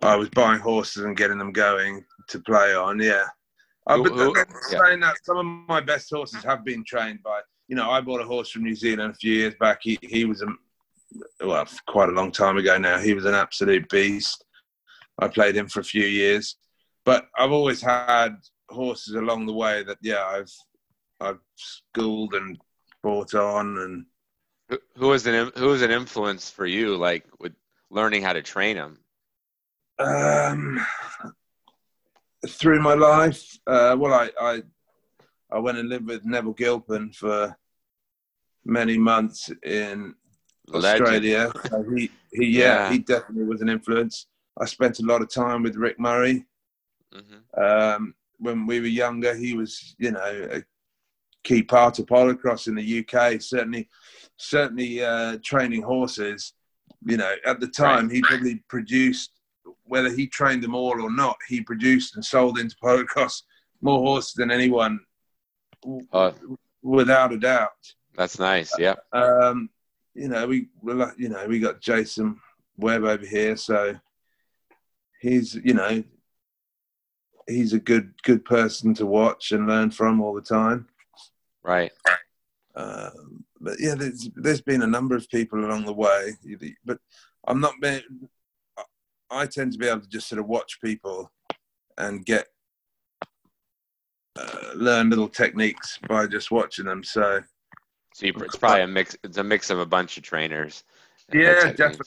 [0.01, 2.99] I was buying horses and getting them going to play on.
[2.99, 3.25] Yeah.
[3.88, 4.43] Uh, but who, yeah.
[4.80, 8.21] saying that some of my best horses have been trained by, you know, I bought
[8.21, 9.80] a horse from New Zealand a few years back.
[9.82, 10.47] He he was a
[11.45, 12.97] well, quite a long time ago now.
[12.97, 14.43] He was an absolute beast.
[15.19, 16.58] I played him for a few years,
[17.06, 18.36] but I've always had
[18.69, 20.52] horses along the way that yeah, I've
[21.19, 22.60] I've schooled and
[23.04, 24.06] bought on and.
[24.97, 27.54] Who was an who was an influence for you, like with
[27.89, 29.00] learning how to train them?
[29.97, 30.86] Um,
[32.47, 34.62] through my life, uh, well, I, I
[35.51, 37.55] I went and lived with Neville Gilpin for
[38.65, 40.13] many months in
[40.67, 41.01] Legend.
[41.03, 41.51] Australia.
[41.69, 42.91] So he, he yeah, Yeah.
[42.91, 44.27] he definitely was an influence.
[44.60, 46.45] I spent a lot of time with Rick Murray.
[47.13, 50.63] hmm Um, when we were younger, he was, you know, a
[51.43, 53.41] key part of polocross in the UK.
[53.41, 53.89] Certainly,
[54.38, 56.53] certainly uh, training horses.
[57.05, 59.31] You know, at the time, he probably produced,
[59.86, 63.43] whether he trained them all or not, he produced and sold into polocross
[63.82, 64.99] more horses than anyone,
[66.12, 66.34] Oh.
[66.82, 67.93] without a doubt.
[68.15, 68.71] That's nice.
[68.80, 68.95] Yeah.
[69.13, 69.69] Um,
[70.13, 72.39] you know, we, we're like- you know, we got Jason
[72.77, 73.95] Webb over here, so
[75.21, 76.03] he's, you know,
[77.47, 80.88] he's a good, good person to watch and learn from all the time.
[81.63, 81.91] Right.
[82.75, 86.34] Um, but yeah, there's there's been a number of people along the way,
[86.86, 86.99] but
[87.47, 88.01] I'm not being.
[89.29, 91.31] I tend to be able to just sort of watch people
[91.97, 92.47] and get
[94.37, 97.03] uh, learn little techniques by just watching them.
[97.03, 97.41] So
[98.13, 99.17] So you, it's probably a mix.
[99.23, 100.83] It's a mix of a bunch of trainers.
[101.33, 102.05] Yeah, definitely.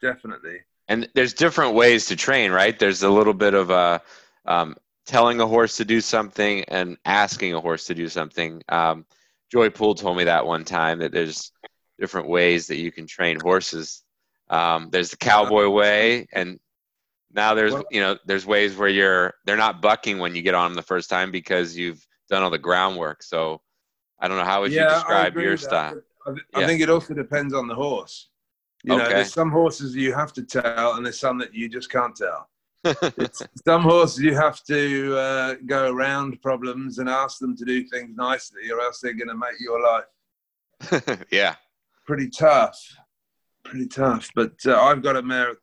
[0.00, 2.78] definitely, And there's different ways to train, right?
[2.78, 4.00] There's a little bit of a
[4.46, 4.76] um,
[5.06, 8.62] telling a horse to do something and asking a horse to do something.
[8.68, 9.04] Um,
[9.50, 11.52] Joy Poole told me that one time that there's
[11.98, 14.02] different ways that you can train horses.
[14.50, 16.58] Um, there's the cowboy way, and
[17.32, 20.70] now there's you know there's ways where you're they're not bucking when you get on
[20.70, 23.22] them the first time because you've done all the groundwork.
[23.22, 23.60] So
[24.20, 26.00] I don't know how would you describe your style?
[26.26, 28.28] I, th- I think it also depends on the horse.
[28.82, 29.14] You know, Okay.
[29.14, 32.48] there's some horses you have to tell, and there's some that you just can't tell.
[33.66, 38.16] Some horses you have to uh, go around problems and ask them to do things
[38.16, 41.56] nicely, or else they're going to make your life yeah.
[42.06, 42.78] pretty tough.
[43.64, 44.30] Pretty tough.
[44.34, 45.56] But uh, I've got a mare at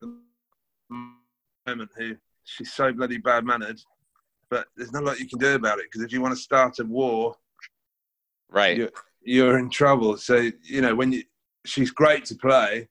[0.00, 0.18] the
[1.66, 3.80] moment who she's so bloody bad mannered,
[4.48, 6.40] but there's not a lot you can do about it because if you want to
[6.40, 7.34] start a war,
[8.48, 8.76] Right.
[8.76, 8.90] you're,
[9.22, 10.16] you're in trouble.
[10.16, 11.22] So you know when you,
[11.64, 12.88] she's great to play,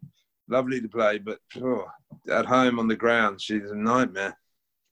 [0.48, 1.86] lovely to play, but oh,
[2.30, 4.38] at home on the ground, she's a nightmare.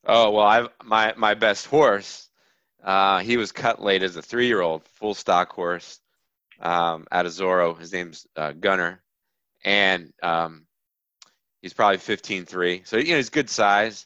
[0.05, 2.29] Oh well, I've my my best horse.
[2.83, 5.99] Uh, he was cut late as a three-year-old, full stock horse,
[6.61, 7.77] um, out of Zorro.
[7.77, 9.01] His name's uh, Gunner,
[9.63, 10.65] and um,
[11.61, 12.83] he's probably 15-3.
[12.85, 14.05] So you know he's good size,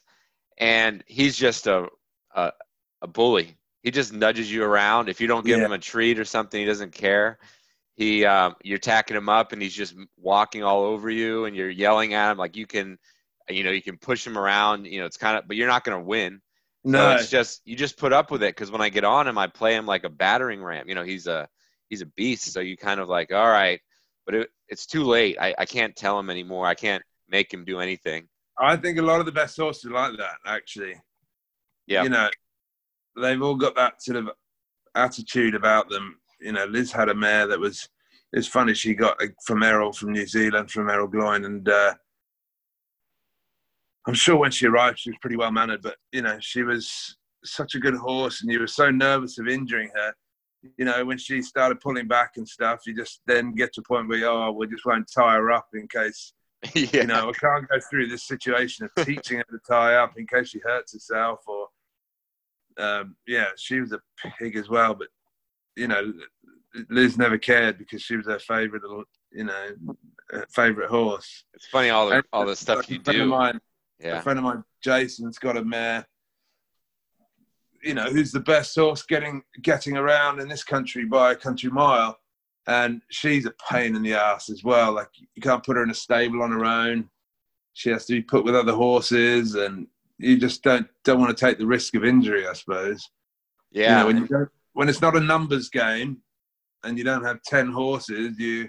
[0.58, 1.88] and he's just a
[2.34, 2.52] a,
[3.02, 3.56] a bully.
[3.82, 5.08] He just nudges you around.
[5.08, 5.62] If you don't give Yeah.
[5.62, 7.38] him a treat or something, he doesn't care.
[7.96, 11.70] He um, you're tacking him up, and he's just walking all over you, and you're
[11.70, 12.98] yelling at him like you can,
[13.48, 14.86] you know, you can push him around.
[14.86, 16.40] You know, it's kind of, but you're not going to win.
[16.86, 19.26] So No, it's just you just put up with it because when I get on
[19.28, 20.88] him, I play him like a battering ram.
[20.88, 21.48] You know, he's a
[21.88, 22.52] he's a beast.
[22.52, 23.80] So you kind of like, all right,
[24.26, 25.36] but it, it's too late.
[25.40, 26.66] I, I can't tell him anymore.
[26.66, 28.28] I can't make him do anything.
[28.58, 30.36] I think a lot of the best horses are like that.
[30.46, 30.94] Actually,
[31.86, 32.02] Yeah.
[32.04, 32.28] you know,
[33.20, 34.30] they've all got that sort of
[34.94, 36.16] attitude about them.
[36.40, 37.88] You know, Liz had a mare that was.
[38.34, 41.92] It's funny she got from Errol from New Zealand from Errol Gloin, and uh,
[44.06, 45.82] I'm sure when she arrived she was pretty well mannered.
[45.82, 49.48] But you know, she was such a good horse, and you were so nervous of
[49.48, 50.14] injuring her.
[50.78, 53.84] You know, when she started pulling back and stuff, you just then get to a
[53.84, 56.32] point where you, oh, we just won't tie her up in case
[56.74, 56.86] yeah.
[56.92, 60.26] you know, I can't go through this situation of teaching her to tie up in
[60.26, 61.66] case she hurts herself or,
[62.78, 64.00] um, yeah, she was a
[64.38, 64.94] pig as well.
[64.94, 65.08] But,
[65.76, 66.12] you know,
[66.88, 69.70] Liz never cared because she was her favorite, little, you know,
[70.50, 71.44] favorite horse.
[71.54, 73.30] it's funny all the And all the stuff you a friend Of do.
[73.30, 74.20] mine, A Yeah.
[74.20, 76.06] friend of mine, Jason's got a mare.
[77.82, 81.70] You know, who's the best horse getting getting around in this country by a country
[81.70, 82.18] mile,
[82.66, 84.92] and she's a pain in the ass as well.
[84.92, 87.08] Like you can't put her in a stable on her own.
[87.74, 91.44] She has to be put with other horses, and you just don't don't want to
[91.44, 92.46] take the risk of injury.
[92.46, 93.10] I suppose.
[93.72, 94.00] You Yeah.
[94.00, 96.18] know, when you don't, when it's not a numbers game,
[96.84, 98.68] and you don't have ten horses, you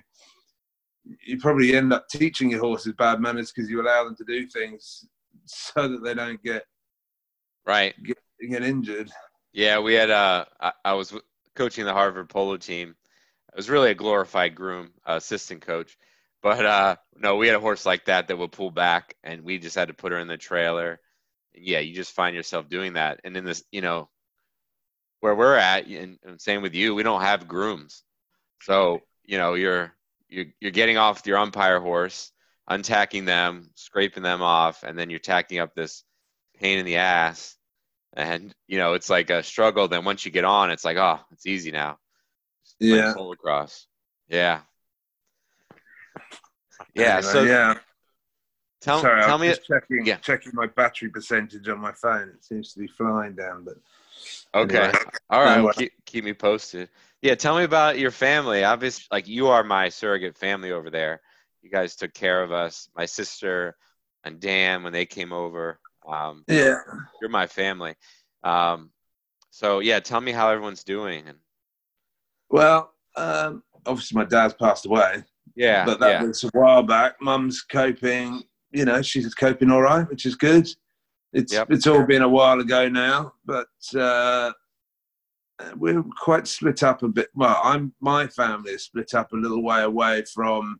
[1.25, 4.47] you probably end up teaching your horses bad manners because you allow them to do
[4.47, 5.05] things
[5.45, 6.63] so that they don't get
[7.65, 7.93] right.
[8.03, 8.17] get
[8.51, 9.11] injured.
[9.53, 11.13] Yeah, we had uh I, I was
[11.55, 12.95] coaching the Harvard polo team.
[13.51, 15.97] I was really a glorified groom, uh, assistant coach.
[16.41, 19.59] But uh no, we had a horse like that that would pull back and we
[19.59, 20.99] just had to put her in the trailer.
[21.53, 23.21] Yeah, you just find yourself doing that.
[23.23, 24.09] And in this, you know,
[25.19, 28.03] where we're at and, and same with you, we don't have grooms.
[28.61, 29.93] So, you know, you're
[30.27, 32.31] you're you're getting off your umpire horse,
[32.67, 36.03] untacking them, scraping them off, and then you're tacking up this
[36.59, 37.55] pain in the ass
[38.15, 41.19] and you know it's like a struggle then once you get on it's like oh
[41.31, 41.97] it's easy now
[42.79, 43.13] Yeah.
[43.13, 43.87] lacrosse
[44.29, 44.61] yeah
[46.95, 47.75] yeah Anyway, so yeah,
[48.81, 49.47] Tell, Sorry, tell I'm me.
[49.47, 50.17] just checking yeah.
[50.17, 52.27] checking my battery percentage on my phone.
[52.35, 53.75] It seems to be flying down, but
[54.53, 54.77] Okay.
[54.77, 54.99] Anyway.
[55.29, 55.61] All right.
[55.61, 56.89] Well, keep keep me posted.
[57.21, 57.35] Yeah.
[57.35, 58.65] Tell me about your family.
[58.65, 61.21] Obviously, like you are my surrogate family over there.
[61.61, 62.89] You guys took care of us.
[62.95, 63.77] My sister
[64.25, 65.79] and Dan when they came over.
[66.07, 66.77] Um, yeah.
[67.21, 67.95] you're my family.
[68.43, 68.91] Um,
[69.49, 71.25] so yeah, tell me how everyone's doing.
[72.49, 75.23] Well, um, obviously my dad's passed away,
[75.55, 77.15] yeah, but that yeah, was a while back.
[77.21, 78.43] Mum's coping.
[78.71, 80.67] You know, she's coping all right, which is good.
[81.31, 81.71] It's Yep.
[81.71, 84.51] it's all been a while ago now, but uh,
[85.75, 87.29] we're quite split up a bit.
[87.33, 90.79] Well, I'm my family is split up a little way away from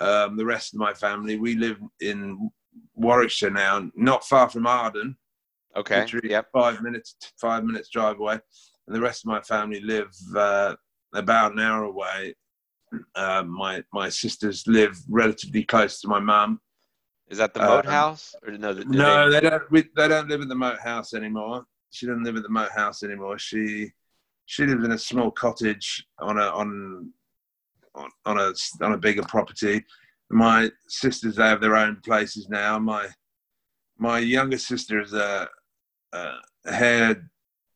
[0.00, 1.36] um, the rest of my family.
[1.38, 2.50] We live in
[2.94, 5.16] Warwickshire now, not far from Arden.
[5.76, 8.38] okay, yep, five minutes five minutes drive away.
[8.86, 10.74] And the rest of my family live uh,
[11.14, 12.34] about an hour away.
[13.16, 16.60] Uh, my my sisters live relatively close to my mum.
[17.28, 18.34] Is that the Um, moat house?
[18.46, 18.72] Or no?
[18.74, 21.64] the- no they- they don't we, they don't live at the moat house anymore.
[21.90, 23.38] She doesn't live at the moat house anymore.
[23.38, 23.92] She
[24.46, 27.12] she lives in a small cottage on a on
[27.96, 28.52] on, on a
[28.84, 29.84] on a bigger property
[30.34, 33.06] my sisters they have their own places now my
[33.98, 35.48] my younger sister is a,
[36.12, 37.30] a hair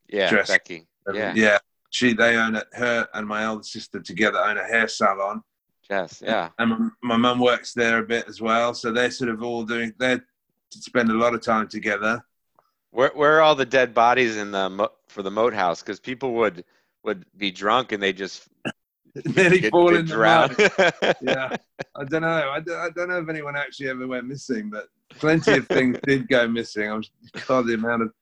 [0.08, 0.48] yeah, dress.
[0.48, 0.88] Becky,
[1.34, 1.58] yeah,
[1.90, 2.66] She they own it.
[2.72, 5.42] Her and my older sister together own a hair salon,
[5.88, 8.74] Yes, yeah, and my- mum works there a bit as well.
[8.74, 9.94] So they're sort of all doing.
[9.98, 10.18] They
[10.70, 12.20] spend a lot of time together.
[12.90, 15.80] Where where are all the dead bodies in the mo- for the moat house?
[15.82, 16.64] Because people would
[17.04, 18.48] would be drunk and they just
[19.37, 20.57] Nearly get, fall in the drowned.
[20.59, 21.16] mud.
[21.22, 21.57] Yeah,
[21.96, 22.50] I don't know.
[22.50, 25.98] I don't, I don't know if anyone actually ever went missing, but plenty of things
[26.07, 26.90] did go missing.
[26.90, 27.11] I was
[27.46, 28.12] God, the amount of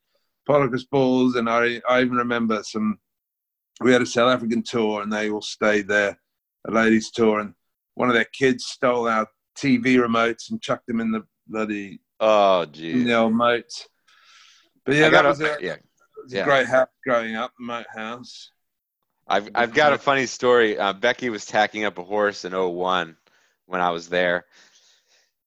[0.49, 2.99] Polocross balls, and I I even remember some.
[3.81, 6.19] We had a South African tour, and they all stayed there,
[6.67, 7.53] a ladies' tour, and
[7.95, 9.27] one of their kids stole our
[9.59, 13.05] TV remotes and chucked them in the bloody oh, in geez.
[13.05, 13.65] the old moat.
[14.85, 15.73] But yeah, that was a, yeah.
[15.73, 15.83] it
[16.23, 16.43] was yeah.
[16.43, 18.53] a great house growing up, moat house.
[19.27, 20.79] I've I've got a funny story.
[20.79, 23.17] Uh, Becky was tacking up a horse in 01
[23.67, 24.45] when I was there.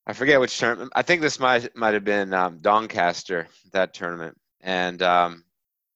[0.06, 0.92] I forget which tournament.
[0.96, 5.44] I think this might might have been um, Doncaster that tournament, and um,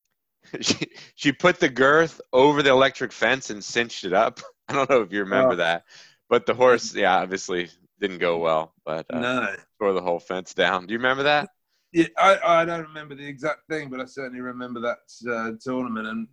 [0.62, 4.40] she she put the girth over the electric fence and cinched it up.
[4.70, 5.58] I don't know if you remember Oh.
[5.58, 5.84] that,
[6.30, 7.70] but the horse, yeah, obviously
[8.00, 10.86] didn't go well, but uh, no, tore the whole fence down.
[10.88, 11.50] Do you remember that?
[11.92, 16.08] yeah, I, I don't remember the exact thing, but I certainly remember that uh, tournament,
[16.08, 16.28] and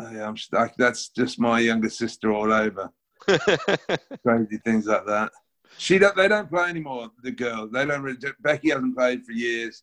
[0.00, 2.90] yeah, I'm I, that's just my younger sister all over.
[3.26, 5.30] Crazy things like that.
[5.78, 7.10] She don't, they don't play anymore.
[7.22, 8.02] The girls, they don't.
[8.02, 9.82] Really, Becky hasn't played for years.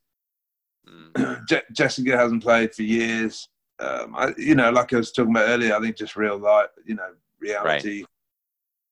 [0.88, 1.46] Mm.
[1.48, 3.48] Je- Jessica hasn't played for years.
[3.80, 6.70] Um, I, you know, like I was talking about earlier, I think just real life,
[6.86, 8.06] you know, reality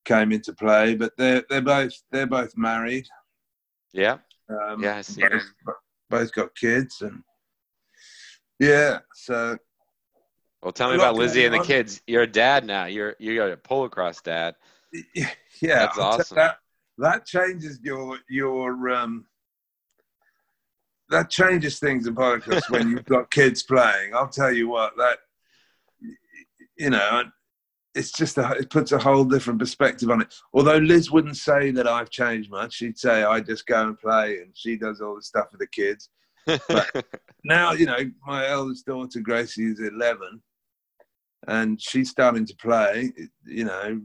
[0.05, 0.95] came into play.
[0.95, 3.07] But they're they're both they're both married.
[3.93, 4.17] yeah,
[4.49, 5.21] Um, yeah, see.
[5.21, 5.75] both, them.
[6.09, 7.23] both got kids, and
[8.59, 8.99] yeah.
[9.13, 9.57] So
[10.61, 12.01] Well, tell me about Lizzie and the kids.
[12.05, 12.85] You're a dad now.
[12.85, 14.55] You're you're a polocross dad.
[15.15, 15.29] yeah,
[15.61, 16.35] That's awesome.
[16.35, 16.57] That
[16.97, 19.25] that changes your your um.
[21.09, 24.13] That changes things in Polocross when you've got kids playing.
[24.13, 25.17] I'll tell you what, that
[26.77, 27.23] you know,
[27.95, 30.33] it's just a, it puts a whole different perspective on it.
[30.53, 34.39] Although Liz wouldn't say that I've changed much, she'd say I just go and play,
[34.39, 36.09] and she does all the stuff with the kids.
[36.67, 37.05] But
[37.43, 40.41] Now, you know, my eldest daughter Gracie is eleven,
[41.47, 43.11] and she's starting to play.
[43.45, 44.01] You know,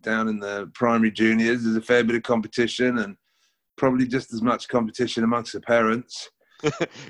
[0.00, 3.16] down in the primary juniors, there's a fair bit of competition, and
[3.76, 6.28] probably just as much competition amongst the parents.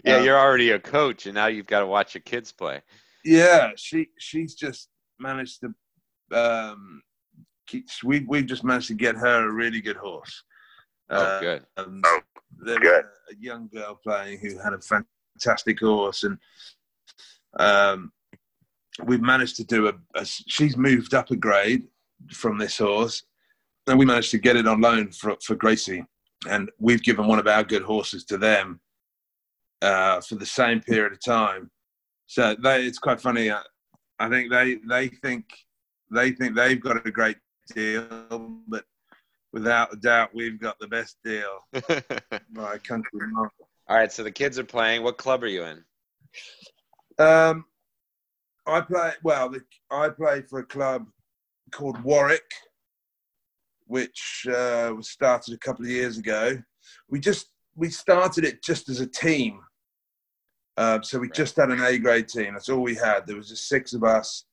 [0.05, 2.81] yeah, Uh, you're already a coach, and now you've got to watch your kids play.
[3.25, 5.75] Yeah, she she's just managed to.
[6.33, 7.03] Um,
[7.67, 10.45] keep, we we've just managed to get her a really good horse.
[11.11, 11.67] Oh, Uh, good.
[11.77, 12.21] Um, Oh,
[12.61, 13.05] there good.
[13.05, 16.39] was a young girl playing who had a fantastic horse, and
[17.59, 18.13] um,
[19.05, 20.25] we've managed to do a, a.
[20.25, 21.85] She's moved up a grade
[22.33, 23.23] from this horse,
[23.87, 26.05] and we managed to get it on loan for for Gracie,
[26.49, 28.81] and we've given one of our good horses to them
[29.83, 31.71] uh, for the same period of time.
[32.27, 33.51] So they, it's quite funny.
[33.51, 33.63] I,
[34.19, 35.45] I think they they think
[36.11, 37.39] they think they've got a great
[37.75, 38.85] deal, but
[39.53, 41.59] without a doubt, we've got the best deal
[42.53, 43.51] by a country mile.
[43.89, 45.03] All right, so the kids are playing.
[45.03, 45.85] What club are you in?
[47.19, 47.65] Um,
[48.71, 49.49] I play well.
[49.49, 51.07] The, I play for a club
[51.73, 52.51] called Warwick,
[53.87, 56.57] which uh, was started a couple of years ago.
[57.09, 59.61] We just we started it just as a team.
[60.77, 61.35] Uh, so we Right.
[61.35, 62.55] just had an A grade team.
[62.55, 63.27] That's all we had.
[63.27, 64.45] There was just six of us.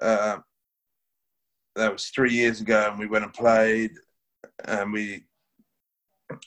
[0.00, 0.38] Uh,
[1.76, 3.92] that was three years ago, and we went and played,
[4.64, 5.24] and we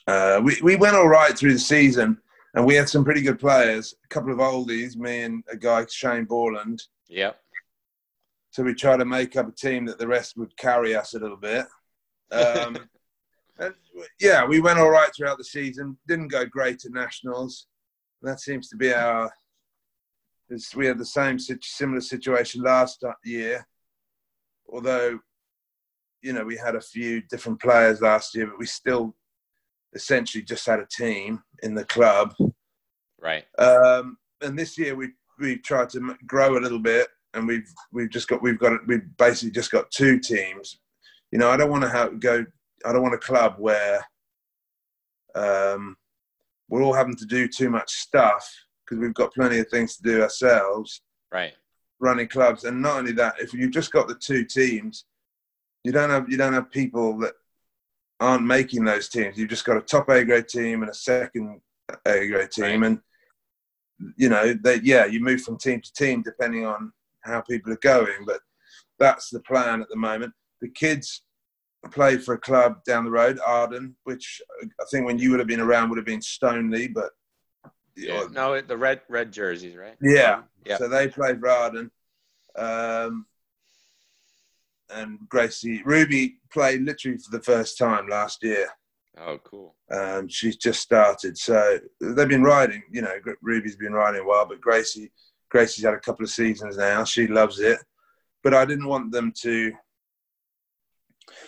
[0.08, 2.18] uh, we we went all right through the season,
[2.56, 3.94] and we had some pretty good players.
[4.04, 6.82] A couple of oldies, me and a guy Shane Borland.
[7.10, 7.38] Yep.
[8.52, 11.20] So we tried to make up a team that the rest would carry us a
[11.20, 11.66] little bit.
[12.32, 12.78] Um,
[13.60, 13.74] and,
[14.22, 15.98] yeah, we went all right throughout the season.
[16.08, 17.68] Didn't go great at nationals.
[18.22, 19.30] That seems to be our.
[20.76, 23.68] We had the same similar situation last year,
[24.72, 25.20] although,
[26.22, 29.16] you know, we had a few different players last year, but we still
[29.96, 32.36] essentially just had a team in the club.
[33.26, 33.44] Right.
[33.58, 35.10] Um, and this year we
[35.40, 39.18] we tried to grow a little bit, and we've we've just got we've got we've
[39.18, 40.80] basically just got two teams.
[41.32, 42.46] You know, I don't want to have, go.
[42.86, 44.06] I don't want a club where
[45.34, 45.98] um,
[46.70, 48.48] we're all having to do too much stuff
[48.86, 51.02] because we've got plenty of things to do ourselves.
[51.32, 51.54] Right.
[52.00, 55.06] Running clubs, and not only that, if you've just got the two teams,
[55.84, 57.34] you don't have you don't have people that
[58.20, 59.36] aren't making those teams.
[59.36, 61.60] You've just got a top A grade team and a second
[62.06, 62.92] A grade team, right.
[62.92, 63.00] and
[64.18, 67.78] you know that yeah, you move from team to team depending on how people are
[67.78, 68.26] going.
[68.26, 68.42] But
[69.00, 70.34] that's the plan at the moment.
[70.62, 71.24] The kids
[71.92, 75.48] play for a club down the road, Arden, which I think when you would have
[75.48, 77.12] been around would have been Stoneleigh, but
[77.96, 79.96] yeah, no, the red red jerseys, right?
[80.02, 80.78] Yeah, yeah.
[80.78, 81.92] So they play for Arden.
[82.58, 83.26] Um,
[84.90, 88.68] and Gracie Ruby played literally for the first time last year.
[89.18, 89.76] Oh, cool.
[89.92, 92.84] Um, she's just started, so they've been riding.
[92.92, 95.12] You know, Ruby's been riding a while, but Gracie,
[95.50, 97.04] Gracie's had a couple of seasons now.
[97.06, 97.80] She loves it,
[98.44, 99.72] but I didn't want them to.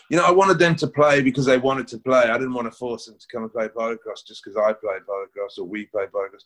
[0.10, 2.24] You know, I wanted them to play because they wanted to play.
[2.24, 5.02] I didn't want to force them to come and play polocross just because I played
[5.08, 6.44] polocross or we played polocross.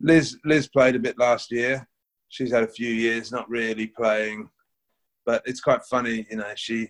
[0.00, 1.86] Liz, Liz played a bit last year.
[2.28, 4.48] She's had a few years not really playing
[5.26, 6.52] but it's quite funny, you know.
[6.54, 6.88] She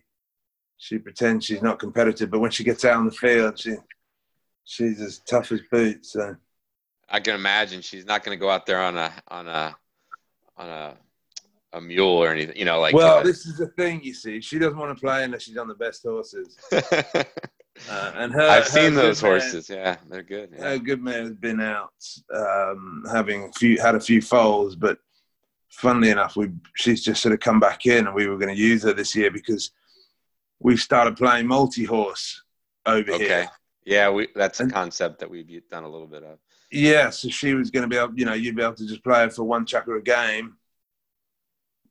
[0.85, 3.75] she pretends she's not competitive, but when she gets out on the field, she
[4.65, 6.13] she's as tough as boots.
[6.13, 6.37] So.
[7.09, 9.75] I can imagine she's not going to go out there on a on a
[10.59, 10.97] on a
[11.73, 12.95] a mule or anything, you know, like.
[12.95, 14.43] Well, a, this is the thing, you see.
[14.43, 16.59] She doesn't want to play unless she's on the best horses.
[16.73, 16.83] uh,
[17.89, 19.71] and her, I've her seen those horses.
[19.71, 20.51] Yeah, they're good.
[20.53, 20.65] Yeah.
[20.65, 21.95] Her good man has been out
[22.35, 24.99] um, having a few had a few foals, but
[25.71, 28.61] funnily enough, we she's just sort of come back in, and we were going to
[28.61, 29.71] use her this year because
[30.61, 32.43] we've started playing multi horse
[32.87, 33.25] over okay.
[33.25, 33.51] here.
[33.85, 36.39] Yeah, we that's a concept that we've done a little bit of.
[36.71, 39.05] Yeah, so she was going to be able, you know, you'd be able to just
[39.05, 40.57] play her for one chukker a game,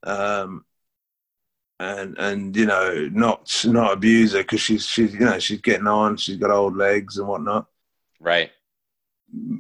[0.02, 0.66] um,
[1.80, 5.88] and and you know, not not abuse her because she's she's you know she's getting
[5.88, 7.68] on, she's got old legs and whatnot.
[8.20, 8.52] Right.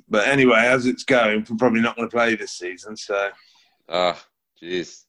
[0.08, 3.30] But anyway, as it's going, we're probably not going to play this season, so.
[3.90, 4.20] Oh,
[4.62, 5.04] jeez.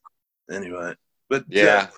[0.51, 0.95] Anyway,
[1.29, 1.97] but yeah, uh,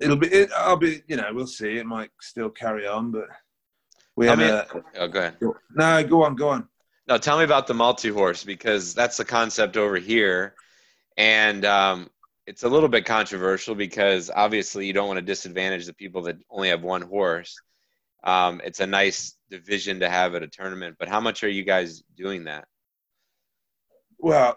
[0.00, 0.28] it'll be.
[0.28, 1.02] It, I'll be.
[1.06, 1.76] You know, we'll see.
[1.76, 3.28] It might still carry on, but
[4.16, 4.40] we have.
[4.40, 4.66] A,
[4.98, 5.36] oh, go ahead.
[5.74, 6.68] No, go on, go on.
[7.08, 10.54] No, tell me about the multi horse because that's the concept over here,
[11.16, 12.10] and um,
[12.46, 16.36] it's a little bit controversial because obviously you don't want to disadvantage the people that
[16.50, 17.56] only have one horse.
[18.24, 21.62] Um, it's a nice division to have at a tournament, but how much are you
[21.62, 22.66] guys doing that?
[24.18, 24.56] Well,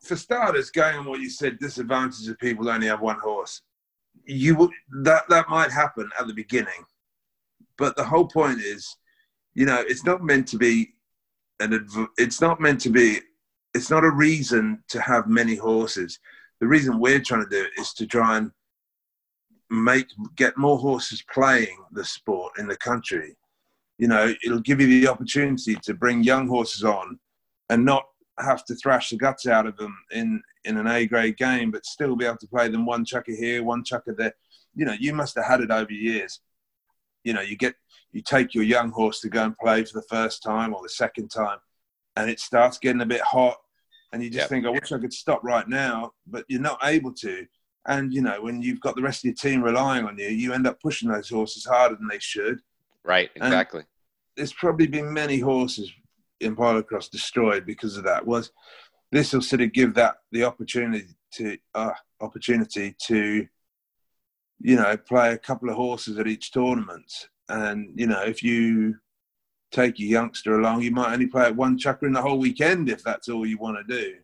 [0.00, 3.60] for starters, going on what you said, disadvantage of people only have one horse.
[4.24, 4.70] You
[5.02, 6.84] that that might happen at the beginning,
[7.76, 8.96] but the whole point is,
[9.54, 10.94] you know, it's not meant to be
[11.60, 11.86] an.
[12.18, 13.20] It's not meant to be.
[13.74, 16.18] It's not a reason to have many horses.
[16.60, 18.52] The reason we're trying to do it is to try and
[19.70, 23.36] make get more horses playing the sport in the country.
[23.98, 27.18] You know, it'll give you the opportunity to bring young horses on
[27.70, 28.04] and not
[28.38, 31.84] have to thrash the guts out of them in in an A grade game, but
[31.84, 34.34] still be able to play them one chukker here, one chukker there.
[34.74, 36.40] You know, you must have had it over years.
[37.24, 37.74] You know, you get
[38.12, 40.88] you take your young horse to go and play for the first time or the
[40.88, 41.58] second time,
[42.16, 43.58] and it starts getting a bit hot,
[44.12, 44.48] and you just yep.
[44.48, 47.46] think, I wish I could stop right now, but you're not able to.
[47.86, 50.52] And you know, when you've got the rest of your team relying on you, you
[50.52, 52.60] end up pushing those horses harder than they should.
[53.04, 53.80] Right, exactly.
[53.80, 53.88] And
[54.36, 55.90] there's probably been many horses
[56.40, 58.50] in polocross destroyed because of that was
[59.12, 63.46] this will sort of give that the opportunity to uh, opportunity to
[64.58, 67.28] you know play a couple of horses at each tournament.
[67.48, 68.96] And you know if you
[69.70, 72.90] take your youngster along you might only play at one chukker in the whole weekend
[72.90, 74.14] if that's all you want to do.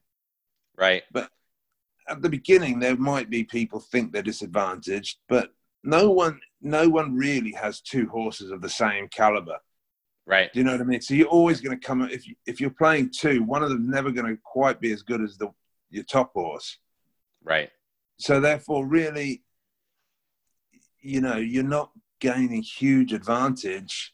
[0.77, 1.03] Right.
[1.13, 1.31] But
[2.09, 5.51] at the beginning there might be people think they're disadvantaged but
[5.85, 9.59] no one no one really has two horses of the same caliber
[10.29, 10.53] Right.
[10.53, 11.01] Do you know what I mean?
[11.01, 13.89] So you're always going to come if you, if you're playing two, one of them's
[13.89, 15.49] never going to quite be as good as the
[15.89, 16.77] your top horse.
[17.43, 17.71] Right.
[18.19, 19.43] So therefore, really,
[21.01, 24.13] you know, you're not gaining huge advantage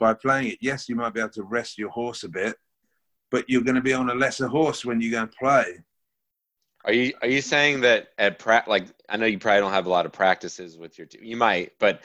[0.00, 0.58] by playing it.
[0.60, 2.56] Yes, you might be able to rest your horse a bit,
[3.30, 5.78] but you're going to be on a lesser horse when you go and play.
[6.84, 9.86] Are you are you saying that at pra- like I know you probably don't have
[9.86, 11.22] a lot of practices with your team.
[11.22, 12.02] You might, but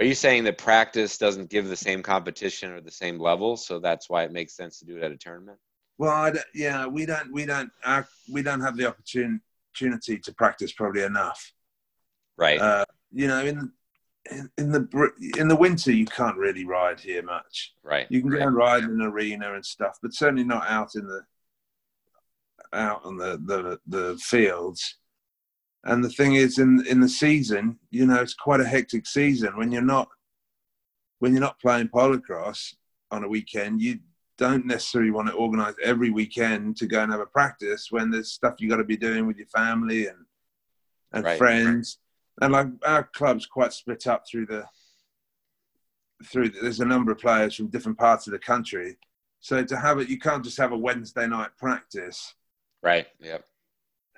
[0.00, 3.78] are you saying that practice doesn't give the same competition or the same level, so
[3.78, 5.58] that's why it makes sense to do it at a tournament?
[5.98, 11.02] Well, yeah, we don't we don't our, we don't have the opportunity to practice probably
[11.02, 11.52] enough.
[12.38, 12.58] Right.
[12.58, 13.70] Uh, you know, in
[14.30, 17.74] in, in the in the winter you can't really ride here much.
[17.82, 18.06] Right.
[18.08, 18.40] You can right.
[18.40, 21.20] go and ride in an arena and stuff, but certainly not out in the
[22.72, 24.96] out on the the, the fields.
[25.84, 29.56] And the thing is, in in the season, you know, it's quite a hectic season
[29.56, 30.08] when you're not
[31.20, 32.74] when you're not playing polocrosse
[33.10, 33.80] on a weekend.
[33.80, 33.98] You
[34.36, 38.32] don't necessarily want to organise every weekend to go and have a practice when there's
[38.32, 40.18] stuff you got to be doing with your family and
[41.12, 41.36] and Right.
[41.38, 41.98] friends
[42.40, 44.64] and like our club's quite split up through the
[46.24, 48.96] through the, there's a number of players from different parts of the country
[49.40, 52.34] so to have it you can't just have a wednesday night practice
[52.82, 53.08] Right.
[53.20, 53.44] Yep.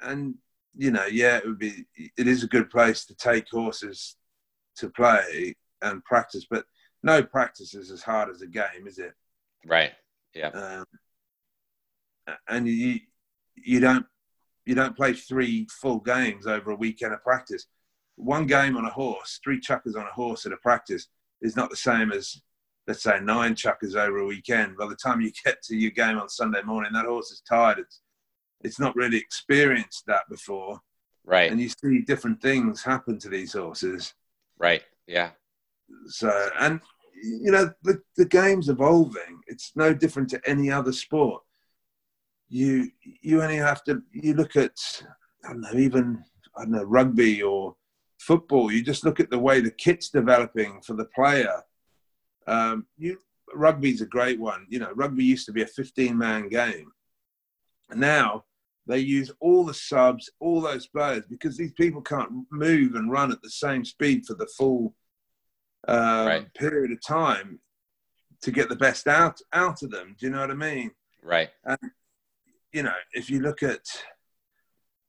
[0.02, 0.34] and
[0.76, 1.84] you know yeah it would be
[2.16, 4.16] it is a good place to take horses
[4.76, 6.64] to play and practice but
[7.02, 9.12] no practice is as hard as a game is it
[9.66, 9.92] Right.
[10.34, 10.48] Yeah.
[10.48, 10.84] um,
[12.48, 12.98] and you
[13.56, 14.06] you don't
[14.64, 17.66] you don't play three full games over a weekend of practice.
[18.16, 21.08] One game on a horse, three chukkers on a horse at a practice
[21.40, 22.40] is not the same as
[22.86, 24.76] let's say nine chukkers over a weekend.
[24.76, 27.78] By the time you get to your game on Sunday morning, that horse is tired.
[27.78, 28.01] It's
[28.64, 30.80] it's not really experienced that before,
[31.24, 31.50] Right.
[31.50, 34.14] and you see different things happen to these horses.
[34.58, 34.82] Right.
[35.06, 35.30] Yeah.
[36.06, 36.80] So, and
[37.22, 39.40] you know, the, the game's evolving.
[39.46, 41.42] It's no different to any other sport.
[42.48, 44.76] You you only have to you look at
[45.44, 46.22] I don't know even
[46.56, 47.76] I don't know rugby or
[48.18, 48.70] football.
[48.70, 51.62] You just look at the way the kit's developing for the player.
[52.46, 53.18] Um, you
[53.54, 54.66] rugby's a great one.
[54.68, 56.90] You know, rugby used to be a 15 man game.
[57.90, 58.44] And Now
[58.86, 63.30] they use all the subs, all those players because these people can't move and run
[63.30, 64.94] at the same speed for the full
[65.88, 66.54] um, Right.
[66.54, 67.60] period of time
[68.42, 70.16] to get the best out out of them.
[70.18, 70.90] Do you know what I mean?
[71.22, 71.50] Right.
[72.72, 73.84] You know, if you look at,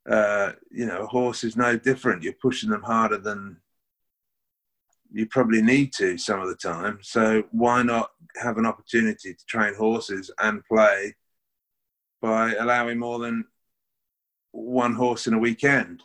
[0.10, 2.24] uh, you know, a horse is no different.
[2.24, 3.58] You're pushing them harder than
[5.12, 7.00] you probably need to some of the time.
[7.02, 8.10] So why not
[8.42, 11.16] have an opportunity to train horses and play
[12.22, 13.46] by allowing more than
[14.54, 16.02] one horse in a weekend?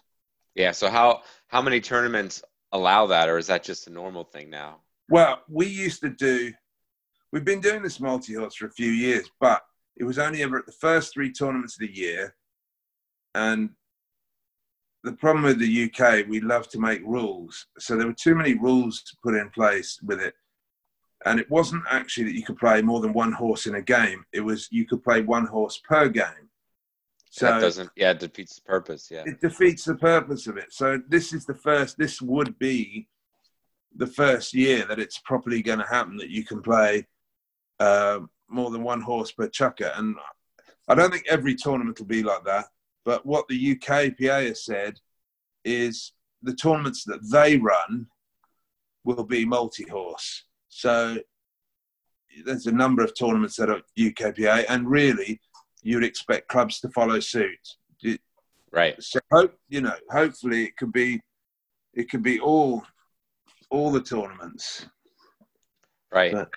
[0.54, 0.72] Yeah.
[0.72, 2.42] So how how many tournaments
[2.72, 4.80] allow that, or is that just a normal thing now?
[5.08, 6.52] Well, we used to do,
[7.32, 9.62] we've been doing this multi horse for a few years, but
[9.96, 12.34] it was only ever at the first three tournaments of the year.
[13.34, 13.70] And
[15.04, 17.66] the problem with the UK, we love to make rules.
[17.78, 20.34] So there were too many rules to put in place with it.
[21.24, 24.24] And it wasn't actually that you could play more than one horse in a game,
[24.32, 26.50] it was you could play one horse per game.
[27.38, 27.90] So that doesn't.
[27.96, 29.08] Yeah, it defeats the purpose.
[29.10, 29.22] Yeah.
[29.26, 30.72] it defeats the purpose of it.
[30.72, 31.96] So this is the first.
[31.98, 33.08] This would be
[33.96, 37.06] the first year that it's properly going to happen that you can play
[37.80, 39.96] uh, more than one horse per chukker.
[39.98, 40.16] And
[40.88, 42.66] I don't think every tournament will be like that.
[43.04, 44.98] But what the UKPA has said
[45.64, 46.12] is
[46.42, 48.06] the tournaments that they run
[49.04, 50.44] will be multi-horse.
[50.68, 51.18] So
[52.44, 55.40] there's a number of tournaments that are UKPA, and really,
[55.82, 57.76] you'd expect clubs to follow suit.
[58.70, 59.02] Right.
[59.02, 59.94] So hope you know.
[60.10, 61.20] Hopefully, it could be,
[61.94, 62.84] it could be all,
[63.70, 64.86] all the tournaments.
[66.12, 66.32] Right.
[66.32, 66.50] But-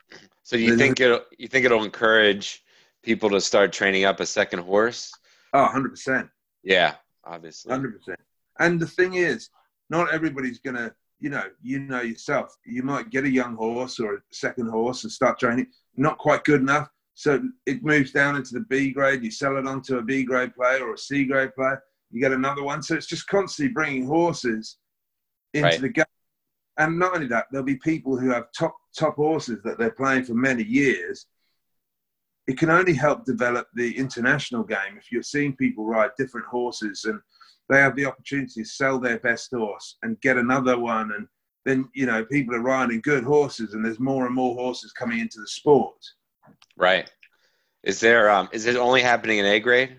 [0.44, 2.64] So you think it you think it'll encourage
[3.04, 5.14] people to start training up a second horse?
[5.54, 6.30] Oh, 100 percent,
[6.64, 7.72] Yeah, obviously.
[7.72, 8.20] hundred percent.
[8.60, 9.50] And the thing is,
[9.90, 10.94] not everybody's gonna.
[11.24, 12.58] You know, you know yourself.
[12.66, 15.68] You might get a young horse or a second horse and start training.
[15.96, 19.24] Not quite good enough, so it moves down into the B grade.
[19.24, 21.82] You sell it on to a B grade player or a C grade player.
[22.09, 22.82] You get another one.
[22.82, 24.78] So it's just constantly bringing horses
[25.53, 25.82] into Right.
[25.82, 26.05] the game.
[26.78, 30.24] And not only that, there'll be people who have top top horses that they're playing
[30.24, 31.28] for many years.
[32.47, 37.05] It can only help develop the international game if you're seeing people ride different horses
[37.05, 37.22] and
[37.70, 41.28] they have the opportunity to sell their best horse and get another one and
[41.64, 45.20] then you know people are riding good horses and there's more and more horses coming
[45.20, 45.95] into the sport
[46.78, 47.12] Right.
[47.84, 49.98] Is there um is it only happening in A grade?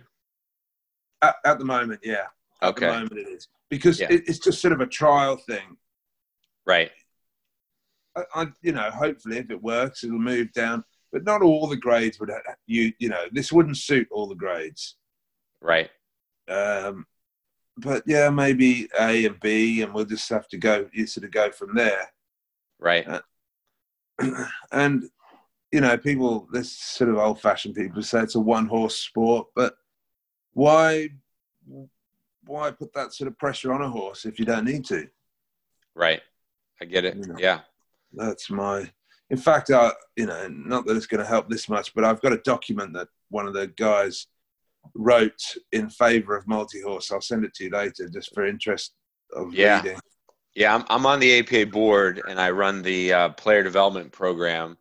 [1.23, 2.27] at, at the moment yeah
[2.61, 2.87] at Okay.
[2.87, 4.09] the moment it is because Yeah.
[4.11, 5.77] it, it's just sort of a trial thing
[6.67, 6.91] Right.
[8.17, 10.85] I, I, you know, hopefully, if it works, it'll move down.
[11.13, 12.31] But not all the grades would.
[12.67, 14.97] You, you know, this wouldn't suit all the grades.
[15.61, 15.91] Right.
[16.49, 17.07] Um,
[17.79, 20.89] but yeah, maybe A and B, and we'll just have to go.
[20.93, 22.13] You sort of go from there.
[22.79, 23.07] Right.
[24.73, 25.09] and
[25.73, 29.49] you know, people, this sort of old fashioned people say it's a one horse sport,
[29.55, 29.75] but
[30.53, 31.09] why,
[32.45, 35.09] why put that sort of pressure on a horse if you don't need to?
[35.95, 36.21] Right.
[36.81, 37.17] I get it.
[37.17, 37.37] You know.
[37.39, 37.61] Yeah.
[38.13, 38.91] That's my,
[39.31, 42.21] in fact, I, you know, not that it's going to help this much, but I've
[42.21, 44.27] got a document that one of the guys
[44.95, 45.41] wrote
[45.73, 47.11] in favor of multi-horse.
[47.11, 48.93] I'll send it to you later just for interest
[49.35, 49.81] of Yeah.
[49.81, 49.99] reading.
[50.55, 54.77] Yeah, I'm, I'm on the APA board and I run the uh, player development program.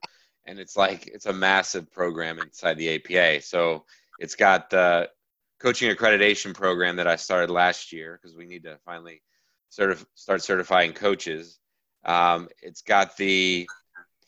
[0.46, 3.42] And it's like, it's a massive program inside the APA.
[3.44, 3.86] So
[4.20, 5.10] it's got the
[5.60, 9.22] coaching accreditation program that I started last year because we need to finally
[9.72, 11.60] certif- start certifying coaches.
[12.04, 13.68] Um, it's got the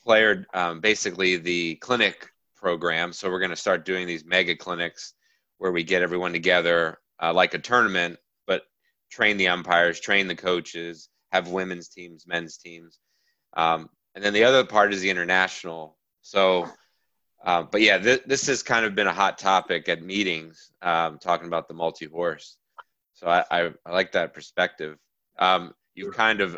[0.04, 3.12] player, um, basically the clinic program.
[3.12, 5.14] So we're going to start doing these mega clinics
[5.58, 8.62] where we get everyone together uh, like a tournament, but
[9.10, 13.00] train the umpires, train the coaches, have women's teams, men's teams.
[13.56, 15.96] Um, and then the other part is the international.
[16.24, 16.66] So,
[17.44, 21.18] uh, but yeah, th- this has kind of been a hot topic at meetings, um,
[21.18, 22.56] talking about the multi horse.
[23.12, 24.96] So I, I, I like that perspective.
[25.38, 26.56] Um, you've kind of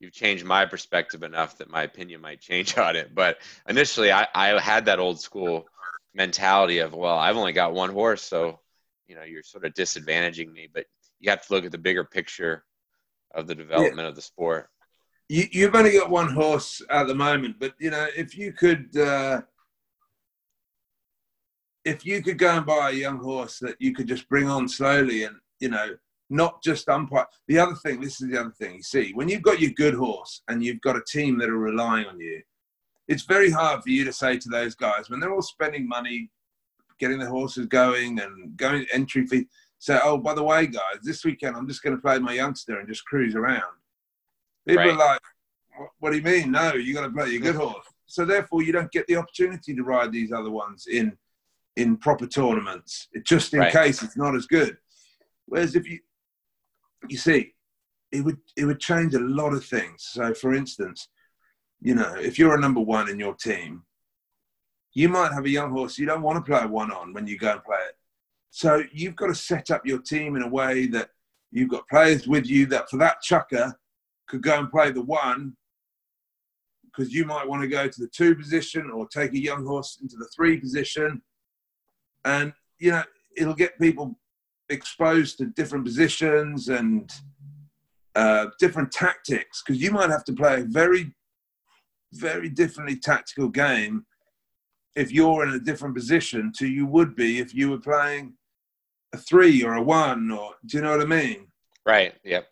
[0.00, 3.14] you've changed my perspective enough that my opinion might change on it.
[3.14, 5.68] But initially, I, I had that old school
[6.14, 8.58] mentality of, well, I've only got one horse, so
[9.06, 10.68] you know you're sort of disadvantaging me.
[10.72, 10.86] But
[11.20, 12.64] you have to look at the bigger picture
[13.34, 14.70] of the development of the sport.
[15.28, 18.96] You, you've only got one horse at the moment, but you know, if you could,
[18.96, 19.42] uh,
[21.84, 24.68] if you could go and buy a young horse that you could just bring on
[24.68, 25.96] slowly and you know,
[26.30, 27.26] not just umpire.
[27.46, 28.76] The other thing, this is the other thing.
[28.76, 31.58] You see, when you've got your good horse and you've got a team that are
[31.58, 32.42] relying on you,
[33.06, 36.30] it's very hard for you to say to those guys when they're all spending money,
[37.00, 39.46] getting the horses going and going entry fee.
[39.78, 42.78] Say, oh, by the way, guys, this weekend I'm just going to play my youngster
[42.78, 43.62] and just cruise around.
[44.68, 44.92] People Right.
[44.92, 45.20] are like,
[45.76, 46.50] "What- "What do you mean?
[46.52, 49.74] No, you got to play your good horse." So therefore, you don't get the opportunity
[49.74, 51.16] to ride these other ones in
[51.76, 53.72] in proper tournaments, just in Right.
[53.72, 54.78] case it's not as good.
[55.46, 56.00] Whereas if you
[57.08, 57.54] you see,
[58.10, 60.02] it would it would change a lot of things.
[60.02, 61.08] So, for instance,
[61.80, 63.84] you know, if you're a number one in your team,
[64.92, 67.38] you might have a young horse you don't want to play one on when you
[67.38, 67.96] go and play it.
[68.50, 71.10] So you've got to set up your team in a way that
[71.52, 73.72] you've got players with you that for that chukker
[74.28, 75.56] could go and play the one
[76.84, 79.98] because you might want to go to the two position or take a young horse
[80.02, 81.22] into the three position.
[82.24, 83.04] And, you know,
[83.36, 84.18] it'll get people
[84.68, 87.10] exposed to different positions and
[88.14, 91.14] uh, different tactics because you might have to play a very,
[92.12, 94.04] very differently tactical game
[94.96, 98.34] if you're in a different position to you would be if you were playing
[99.12, 101.46] a three or a one or do you know what I mean?
[101.86, 102.14] Right.
[102.24, 102.48] Yep.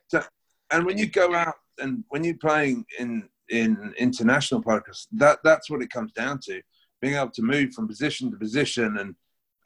[0.70, 5.70] And when you go out and when you're playing in in international polocross, that that's
[5.70, 6.60] what it comes down to:
[7.00, 9.14] being able to move from position to position and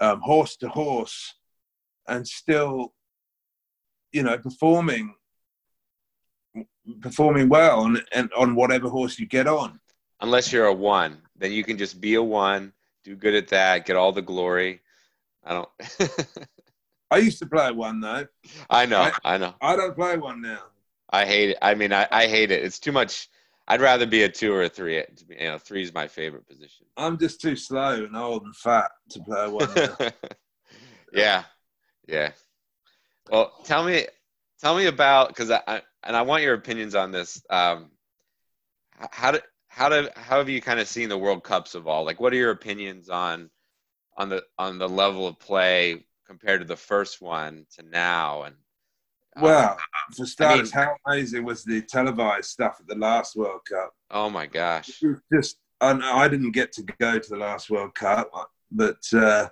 [0.00, 1.34] um, horse to horse,
[2.08, 2.94] and still,
[4.12, 5.14] you know, performing
[7.00, 9.78] performing well on and on whatever horse you get on.
[10.20, 12.72] Unless you're a one, then you can just be a one,
[13.04, 14.80] do good at that, get all the glory.
[15.44, 15.68] I don't.
[17.10, 18.26] I used to play one though.
[18.68, 19.10] I know.
[19.24, 19.54] I know.
[19.60, 20.62] I don't play one now.
[21.10, 21.58] I hate it.
[21.60, 22.64] I mean, I, I hate it.
[22.64, 23.28] It's too much.
[23.68, 24.96] I'd rather be a two or a three.
[24.96, 25.04] You
[25.40, 26.86] know, three is my favorite position.
[26.96, 30.12] I'm just too slow and old and fat to play one.
[31.12, 31.44] Yeah,
[32.06, 32.30] yeah.
[33.30, 34.06] Well, tell me,
[34.60, 37.42] tell me about because I, I and I want your opinions on this.
[37.50, 37.90] Um,
[39.10, 42.06] how do how do how have you kind of seen the World Cups evolve?
[42.06, 43.50] Like, what are your opinions on
[44.16, 48.42] on the on the level of play compared to the first one to now?
[48.42, 48.56] And
[49.40, 49.78] well,
[50.16, 53.92] for starters, how amazing was the televised stuff at the last World Cup?
[54.10, 58.30] oh my gosh, just and I didn't get to go to the last World Cup,
[58.70, 59.48] but uh,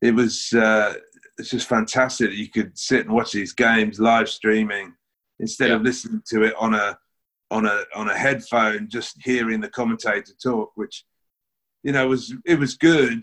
[0.00, 0.94] it was uh,
[1.38, 2.30] it's just fantastic.
[2.30, 4.94] that You could sit and watch these games live streaming
[5.40, 6.98] instead of listening to it on a
[7.50, 11.04] on a on a headphone, just hearing the commentator talk, which
[11.82, 13.22] you know was it was good.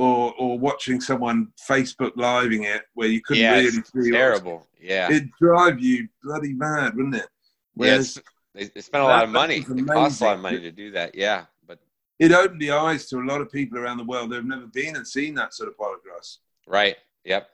[0.00, 4.66] Or, or watching someone Facebook living it where you couldn't yeah, really see terrible.
[4.80, 7.28] Yeah, It'd drive you bloody mad, wouldn't it?
[7.76, 8.16] yes.
[8.16, 8.18] Whereas
[8.54, 9.56] They, they spent a lot of money.
[9.58, 11.14] It costs a lot of money to do that.
[11.14, 11.78] Yeah, but
[12.18, 14.66] it opened the eyes to a lot of people around the world that have never
[14.66, 16.38] been and seen that sort of polocross.
[16.66, 16.96] right.
[17.24, 17.48] Yep.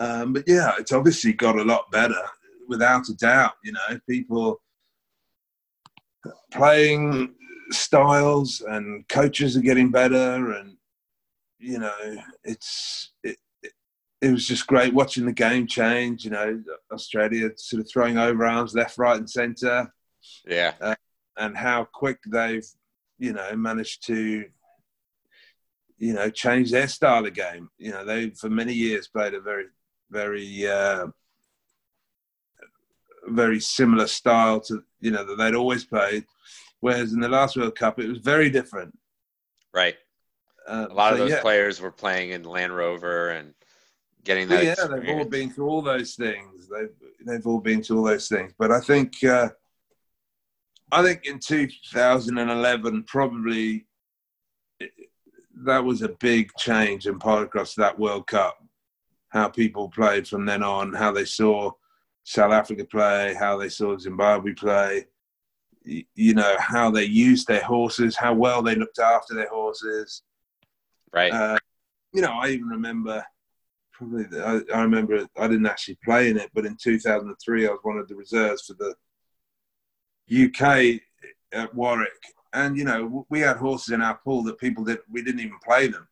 [0.00, 2.22] Um, but yeah, it's obviously got a lot better,
[2.66, 3.54] without a doubt.
[3.62, 4.60] You know, people
[6.52, 7.34] playing
[7.70, 10.77] styles and coaches are getting better, and
[11.58, 13.72] you know, it's it, it,
[14.20, 16.24] it was just great watching the game change.
[16.24, 19.92] You know, Australia sort of throwing overarms left, right, and centre.
[20.46, 20.94] Yeah.
[21.36, 22.66] and how quick they've
[23.18, 24.44] you know managed to
[25.98, 27.68] you know, change their style of game.
[27.78, 29.66] You know, they for many years played a very,
[30.10, 31.08] very, uh,
[33.26, 36.24] very similar style to you know that they'd always played.
[36.80, 38.96] Whereas in the last World Cup, it was very different.
[39.74, 39.96] Right.
[40.68, 41.40] Uh, a lot so, of those yeah.
[41.40, 43.54] players were playing in Land Rover and
[44.24, 44.64] getting that.
[44.64, 45.06] Yeah, experience.
[45.06, 46.68] they've all been through all those things.
[46.68, 46.94] They've
[47.26, 48.52] they've all been through all those things.
[48.58, 49.48] But I think uh,
[50.92, 53.86] I think in 2011 probably
[55.64, 58.62] that was a big change in polocross that World Cup.
[59.30, 61.72] How people played from then on, how they saw
[62.24, 65.06] South Africa play, how they saw Zimbabwe play,
[65.84, 70.22] you know, how they used their horses, how well they looked after their horses.
[71.12, 71.32] Right.
[71.32, 71.58] Uh,
[72.12, 73.24] you know, I even remember
[73.92, 77.80] probably I, I, remember I didn't actually play in it, but in 2003 I was
[77.82, 78.94] one of the reserves for the
[80.30, 81.00] UK
[81.52, 82.10] at Warwick,
[82.52, 85.58] and you know we had horses in our pool that people did we didn't even
[85.64, 86.06] play them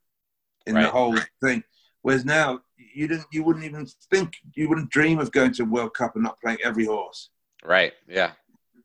[0.66, 0.82] in right.
[0.82, 1.62] the whole thing.
[2.02, 5.66] Whereas now you didn't you wouldn't even think you wouldn't dream of going to a
[5.66, 7.30] World Cup and not playing every horse.
[7.64, 7.92] Right.
[8.08, 8.32] Yeah.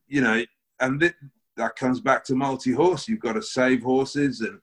[0.08, 0.44] You know,
[0.80, 1.14] and th-
[1.58, 3.08] that comes back to multi-horse.
[3.08, 4.60] You've got to save horses and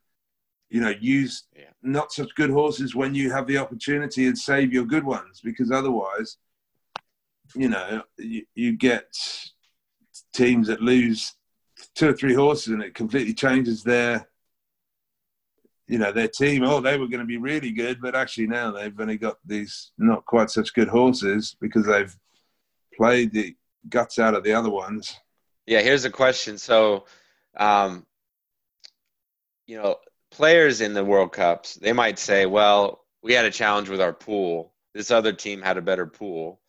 [0.71, 1.65] you know use yeah.
[1.83, 5.71] not such good horses when you have the opportunity and save your good ones because
[5.71, 6.37] otherwise,
[7.55, 9.15] you know, you, you get
[10.35, 11.35] teams that lose
[11.95, 14.29] two or three horses and it completely changes their
[15.87, 16.63] you know their team.
[16.65, 19.93] Oh they were going to be really good but actually now they've only got these
[19.97, 22.15] not quite such good horses because they've
[22.95, 23.57] played the
[23.89, 25.17] guts out of the other ones.
[25.67, 26.59] Yeah here's a question.
[26.59, 27.07] So
[27.57, 28.05] um,
[29.67, 29.97] you know
[30.39, 34.13] players in the world cups they might say well we had a challenge with our
[34.13, 36.61] pool this other team had a better pool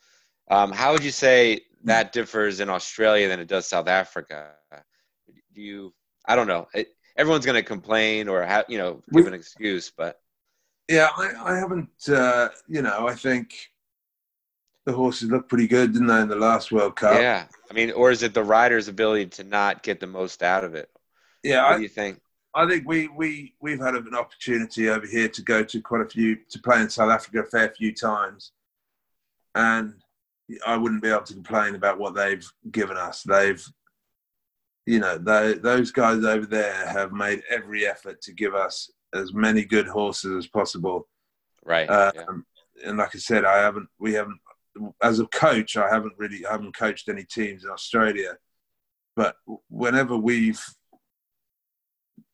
[0.51, 4.49] um, how would you say that differs in australia than it does south africa
[5.59, 5.93] do you?
[6.25, 6.67] I don't know.
[6.73, 10.19] It, everyone's going to complain or have you know give an excuse, but
[10.87, 11.89] yeah, I, I haven't.
[12.07, 13.53] Uh, you know, I think
[14.85, 17.19] the horses looked pretty good, didn't they, in the last World Cup?
[17.19, 20.63] Yeah, I mean, or is it the rider's ability to not get the most out
[20.63, 20.89] of it?
[21.43, 22.19] Yeah, what I, do you think?
[22.55, 26.09] I think we we we've had an opportunity over here to go to quite a
[26.09, 28.51] few to play in South Africa a fair few times,
[29.55, 29.93] and
[30.65, 33.23] I wouldn't be able to complain about what they've given us.
[33.23, 33.63] They've
[34.89, 39.33] you know, they, those guys over there have made every effort to give us as
[39.35, 41.07] many good horses as possible.
[41.63, 41.87] Right.
[41.87, 42.43] Um,
[42.75, 42.89] yeah.
[42.89, 44.39] And like I said, I haven't, we haven't,
[45.03, 48.37] as a coach, I haven't really, I haven't coached any teams in Australia.
[49.15, 49.35] But
[49.69, 50.59] whenever we've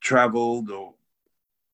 [0.05, 0.93] traveled or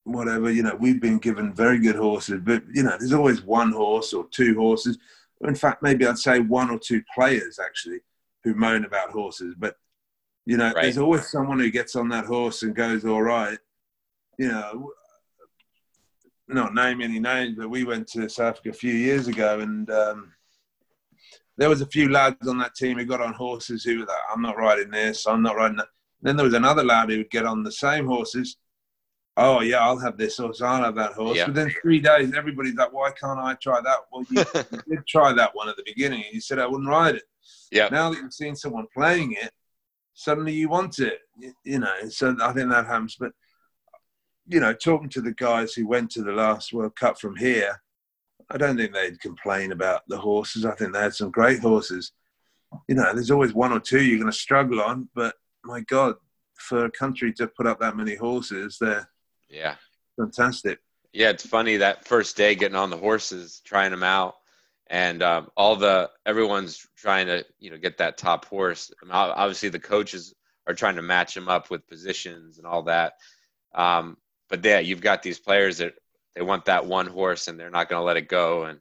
[0.05, 2.41] whatever, you know, we've been given very good horses.
[2.43, 4.97] But, you know, there's always one horse or two horses.
[5.41, 7.99] In fact, maybe I'd say one or two players actually
[8.43, 9.53] who moan about horses.
[9.57, 9.75] But
[10.45, 10.83] you know, right.
[10.83, 13.59] there's always someone who gets on that horse and goes, all right.
[14.37, 14.91] You know,
[16.47, 19.89] not name any names, but we went to South Africa a few years ago and
[19.91, 20.33] um,
[21.57, 24.17] there was a few lads on that team who got on horses who were like,
[24.33, 25.87] I'm not riding this, I'm not riding that.
[26.21, 28.57] Then there was another lad who would get on the same horses.
[29.37, 30.61] Oh yeah, I'll have this horse.
[30.61, 31.37] I'll have that horse.
[31.37, 31.47] Yeah.
[31.47, 35.33] Within three days, everybody's like, "Why can't I try that?" Well, you, you did try
[35.33, 37.23] that one at the beginning, and you said I wouldn't ride it.
[37.71, 37.87] Yeah.
[37.89, 39.51] Now that you've seen someone playing it,
[40.13, 41.19] suddenly you want it,
[41.63, 42.09] you know.
[42.09, 43.15] So I think that happens.
[43.19, 43.31] But
[44.47, 47.81] you know, talking to the guys who went to the last World Cup from here,
[48.49, 50.65] I don't think they'd complain about the horses.
[50.65, 52.11] I think they had some great horses.
[52.87, 56.15] You know, there's always one or two you're going to struggle on, but my God,
[56.55, 59.09] for a country to put up that many horses, they're
[59.49, 59.75] yeah
[60.17, 60.79] fantastic.
[61.13, 64.35] Yeah, it's funny that first day getting on the horses, trying them out
[64.91, 68.91] and um, all the everyone's trying to you know get that top horse.
[69.01, 70.35] Mean, obviously, the coaches
[70.67, 73.13] are trying to match them up with positions and all that.
[73.73, 74.17] Um,
[74.49, 75.93] but yeah, you've got these players that
[76.35, 78.65] they want that one horse and they're not going to let it go.
[78.65, 78.79] And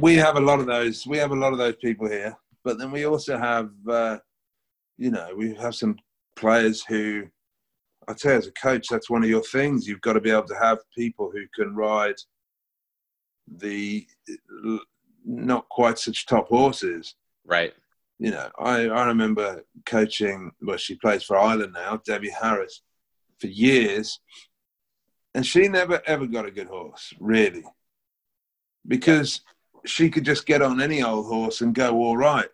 [0.00, 1.06] we have a lot of those.
[1.06, 2.36] We have a lot of those people here.
[2.62, 4.18] But then we also have, uh,
[4.96, 5.96] you know, we have some
[6.36, 7.24] players who,
[8.08, 9.86] I'd say as a coach, that's one of your things.
[9.86, 12.16] You've got to be able to have people who can ride
[13.46, 14.06] the
[15.24, 17.14] not quite such top horses.
[17.44, 17.74] Right.
[18.18, 22.82] You know, I, I remember coaching, well, she plays for Ireland now, Debbie Harris,
[23.40, 24.20] for years.
[25.34, 27.64] And she never ever got a good horse, really.
[28.86, 29.40] Because
[29.84, 32.48] she could just get on any old horse and go all right.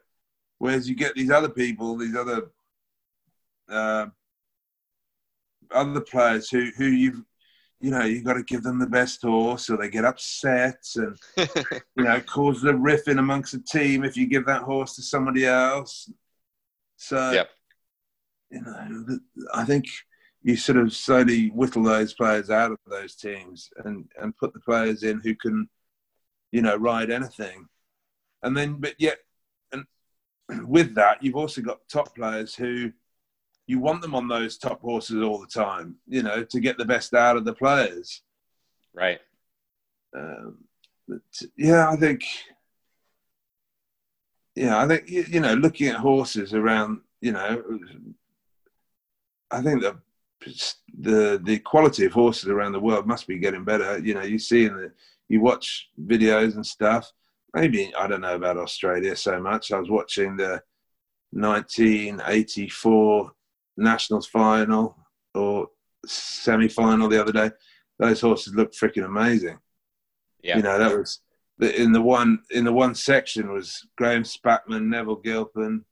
[0.60, 2.50] Whereas you get these other people, these other
[3.68, 4.06] uh,
[5.72, 7.22] other players who who you've
[7.80, 11.16] you know, you've got to give them the best horse, or they get upset and
[11.96, 15.46] you know cause a riffing amongst the team if you give that horse to somebody
[15.46, 16.12] else.
[16.98, 17.48] So, yep.
[18.50, 19.18] you know,
[19.54, 19.86] I think
[20.42, 24.60] you sort of slowly whittle those players out of those teams and and put the
[24.60, 25.66] players in who can,
[26.52, 27.66] you know, ride anything,
[28.42, 29.20] and then but yet,
[30.66, 32.92] with that you've also got top players who
[33.70, 36.84] you want them on those top horses all the time, you know, to get the
[36.84, 38.22] best out of the players.
[38.92, 39.20] Right.
[40.12, 40.64] Um,
[41.06, 41.20] but
[41.56, 42.24] yeah, I think.
[44.56, 47.62] Yeah, I think you know, looking at horses around, you know,
[49.52, 49.96] I think the
[50.98, 53.98] the the quality of horses around the world must be getting better.
[53.98, 54.92] You know, you see in the
[55.28, 57.10] you watch videos and stuff.
[57.54, 59.72] Maybe I don't know about Australia so much.
[59.72, 60.62] I was watching the
[61.32, 63.32] 1984
[63.76, 64.96] Nationals final
[65.34, 65.68] or
[66.06, 67.50] semi final the other day.
[67.98, 69.58] Those horses looked freaking amazing.
[70.42, 70.56] Yeah.
[70.56, 71.20] You know, that was
[71.60, 75.84] in the one in the one section was Graham Spachman, Neville Gilpin.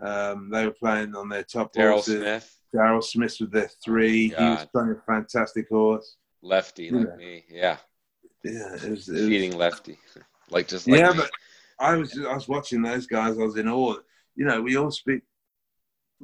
[0.00, 2.20] Um, they were playing on their top Daryl horses.
[2.20, 4.28] Smith, Daryl Smith with their three.
[4.28, 6.16] He was playing a fantastic horse.
[6.42, 7.16] lefty like Yeah.
[7.16, 7.44] me.
[7.50, 7.76] Yeah.
[8.44, 9.98] Yeah, it was, it was- Cheating lefty.
[10.50, 11.30] like just like yeah, but
[11.78, 13.38] I was I was watching those guys.
[13.38, 13.96] I was in awe.
[14.36, 15.22] You know, we all speak.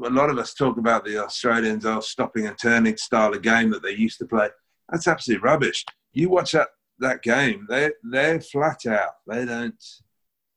[0.04, 3.70] A lot of us talk about the Australians, oh, stopping and turning style of game
[3.70, 4.48] that they used to play.
[4.90, 5.84] That's absolute rubbish.
[6.12, 6.68] You watch that
[6.98, 9.12] that game; they they're flat out.
[9.26, 9.74] They don't.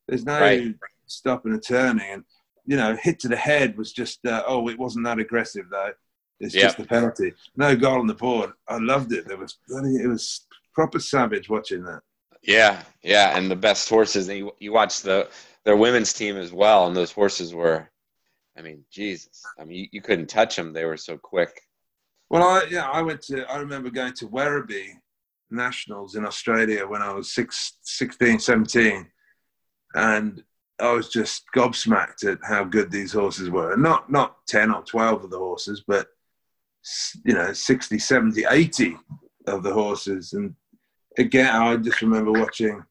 [0.08, 0.74] There's no Right.
[1.06, 2.24] stopping and turning, and
[2.66, 5.92] you know, hit to the head was just uh, oh, it wasn't that aggressive though.
[6.40, 6.62] It's Yeah.
[6.62, 7.34] just a penalty.
[7.56, 8.52] No goal on the board.
[8.68, 9.26] I loved it.
[9.26, 12.02] There was it was proper savage watching that.
[12.48, 14.26] Yeah, yeah, and the best horses.
[14.28, 15.28] And you, you watch the
[15.66, 17.90] their women's team as well, and those horses were,
[18.56, 19.44] I mean, Jesus.
[19.60, 21.60] I mean, you, you couldn't touch them; they were so quick.
[22.30, 23.44] Well, I yeah, I went to.
[23.52, 24.94] I remember going to Werribee
[25.50, 29.06] Nationals in Australia when I was six, 16, 17,
[29.94, 30.42] and
[30.80, 33.76] I was just gobsmacked at how good these horses were.
[33.76, 36.08] Not not ten or twelve of the horses, but
[37.26, 38.96] you know, 60, 70, 80
[39.48, 40.32] of the horses.
[40.32, 40.54] And
[41.18, 42.82] again, I just remember watching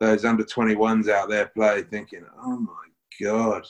[0.00, 2.86] those under 21s out there play, thinking, "Oh my
[3.22, 3.66] god,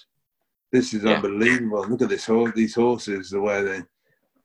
[0.71, 1.15] this is Yeah.
[1.15, 1.87] unbelievable!
[1.89, 3.83] Look at this horse, these horses, the way they."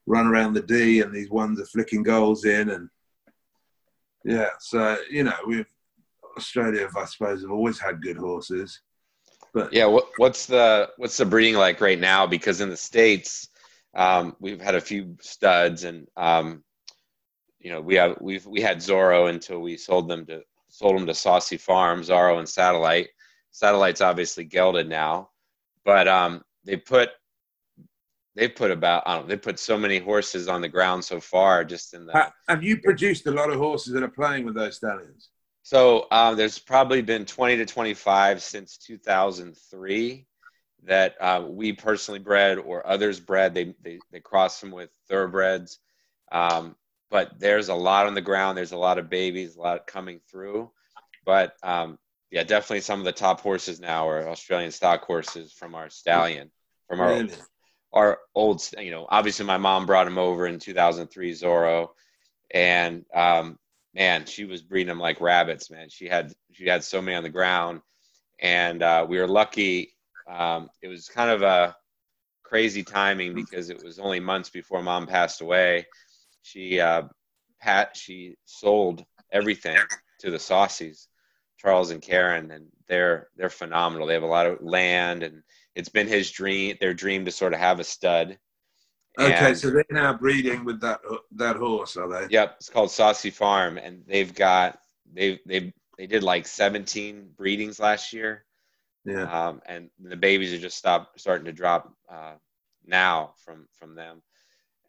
[0.06, 2.90] run around the D, and these ones are flicking goals in, and
[4.24, 4.50] yeah.
[4.60, 5.66] So you know, we've
[6.36, 8.80] Australia, I suppose, have always had good horses,
[9.52, 12.26] but Yeah, what, what's the what's the breeding like right now?
[12.26, 13.48] Because in the states,
[13.94, 16.62] um, we've had a few studs, and um,
[17.64, 21.06] you know, we have we've we had Zorro until we sold them to sold them
[21.06, 23.08] to Saucy Farm, Zorro and Satellite.
[23.52, 25.30] Satellite's obviously gelded now,
[25.82, 27.08] but um, they put
[28.36, 31.20] they put about I don't know, they put so many horses on the ground so
[31.20, 34.44] far just in the Ha- have you produced a lot of horses that are playing
[34.44, 35.30] with those stallions?
[35.62, 40.26] So um, there's probably been 20 to 25 since 2003
[40.82, 43.54] that uh, we personally bred or others bred.
[43.54, 45.78] They, they, they cross them with thoroughbreds.
[46.30, 46.76] Um,
[47.14, 48.58] but there's a lot on the ground.
[48.58, 50.72] There's a lot of babies, a lot coming through.
[51.24, 51.96] But um,
[52.32, 56.50] yeah, definitely some of the top horses now are Australian stock horses from our stallion,
[56.88, 57.32] from our Really?
[57.92, 61.90] our old, you know, obviously my mom brought him over in 2003 Zorro,
[62.52, 63.60] and um,
[63.94, 65.90] man, she was breeding them like rabbits, man.
[65.90, 67.80] She had she had so many on the ground,
[68.40, 69.94] and uh, we were lucky.
[70.28, 71.76] Um, it was kind of a
[72.42, 75.86] crazy timing because it was only months before mom passed away.
[76.44, 77.02] She uh,
[77.60, 79.80] Pat she sold everything
[80.20, 81.06] to the Saucies,
[81.58, 84.06] Charles and Karen, and they're they're phenomenal.
[84.06, 85.42] They have a lot of land and
[85.74, 88.38] it's been his dream their dream to sort of have a stud
[89.18, 91.00] Okay, And- so they're now breeding with that
[91.32, 92.26] that horse, are they?
[92.34, 94.78] yep it's called saucy farm and they've got
[95.12, 98.44] they they they did like 17 breedings last year
[99.04, 99.22] Yeah.
[99.48, 102.34] um, and the babies are just stop starting to drop uh,
[102.84, 104.20] now from from them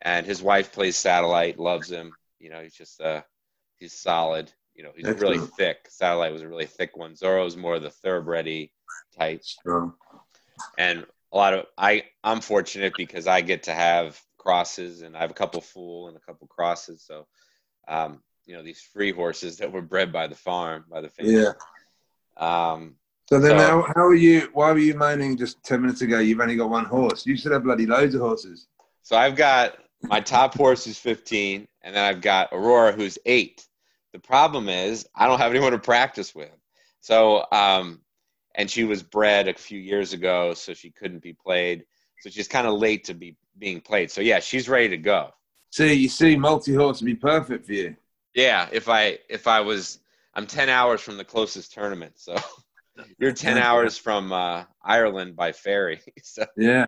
[0.01, 3.21] and his wife plays satellite loves him you know he's just uh
[3.77, 7.75] he's solid you know he's really thick satellite was a really thick one zorro's more
[7.75, 8.69] of the thoroughbred
[9.17, 9.41] type
[10.77, 15.21] and a lot of I I'm fortunate because I get to have crosses and I
[15.21, 17.03] have a couple full and a couple crosses.
[17.05, 17.25] So,
[17.87, 21.41] um, you know, these free horses that were bred by the farm by the family.
[21.41, 21.53] Yeah.
[22.37, 22.95] Um,
[23.27, 24.49] So then, So- how, how are you?
[24.53, 26.19] Why were you moaning just ten minutes ago?
[26.19, 27.25] You've only got one horse.
[27.25, 28.67] You should have bloody loads of horses.
[29.01, 29.77] so I've got
[30.07, 33.65] my top horse is 15, and then I've got Aurora who's eight.
[34.13, 36.51] The problem is I don't have anyone to practice with.
[37.01, 38.01] So, um,
[38.55, 41.85] and she was bred a few years ago, so she couldn't be played.
[42.21, 44.09] So she's kind of late to be being played.
[44.09, 45.31] So yeah, she's ready to go.
[45.71, 47.95] See, you see, multi horse would be perfect for you.
[48.33, 49.99] Yeah, if I if I was
[50.33, 52.13] I'm 10 hours from the closest tournament.
[52.15, 52.35] So
[53.19, 55.99] you're 10 hours from uh, Ireland by ferry.
[56.23, 56.85] So Yeah.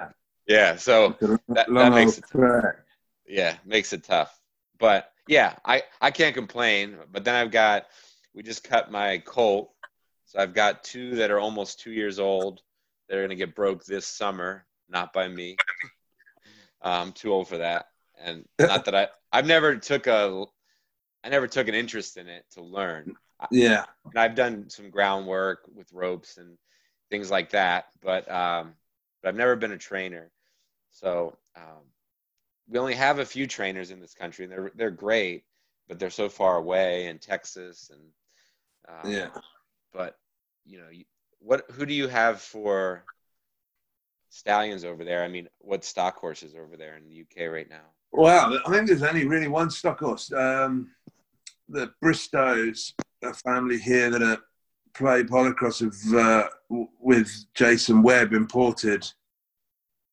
[0.48, 1.16] yeah, so
[1.50, 2.78] That- that makes old trek.
[3.28, 4.40] Yeah, makes it tough.
[4.80, 6.98] But yeah, I I can't complain.
[7.12, 7.88] But then I've got
[8.34, 9.72] we just cut my colt,
[10.26, 12.62] so I've got two that are almost two years old.
[13.08, 15.58] They're gonna get broke this summer, not by me.
[16.82, 20.46] I'm too old for that, and not that I I've never took a
[21.24, 23.16] I never took an interest in it to learn.
[23.52, 26.58] Yeah, and I've done some groundwork with ropes and
[27.10, 28.74] things like that, but um,
[29.22, 30.32] but I've never been a trainer.
[30.92, 31.84] So um,
[32.70, 35.44] we only have a few trainers in this country, and they're they're great,
[35.88, 38.02] but they're so far away in Texas and
[38.90, 39.30] um, yeah.
[39.94, 40.18] But
[40.66, 40.88] you know,
[41.40, 43.06] what who do you have for
[44.30, 45.24] stallions over there?
[45.24, 47.86] I mean, what stock horses over there in the UK right now?
[48.12, 50.32] Well, I think there's only really one stock horse.
[50.32, 50.92] Um,
[51.70, 52.94] the Bristows,
[53.24, 54.38] a family here that are
[54.94, 56.48] play polocross have uh,
[57.00, 59.06] with Jason Webb imported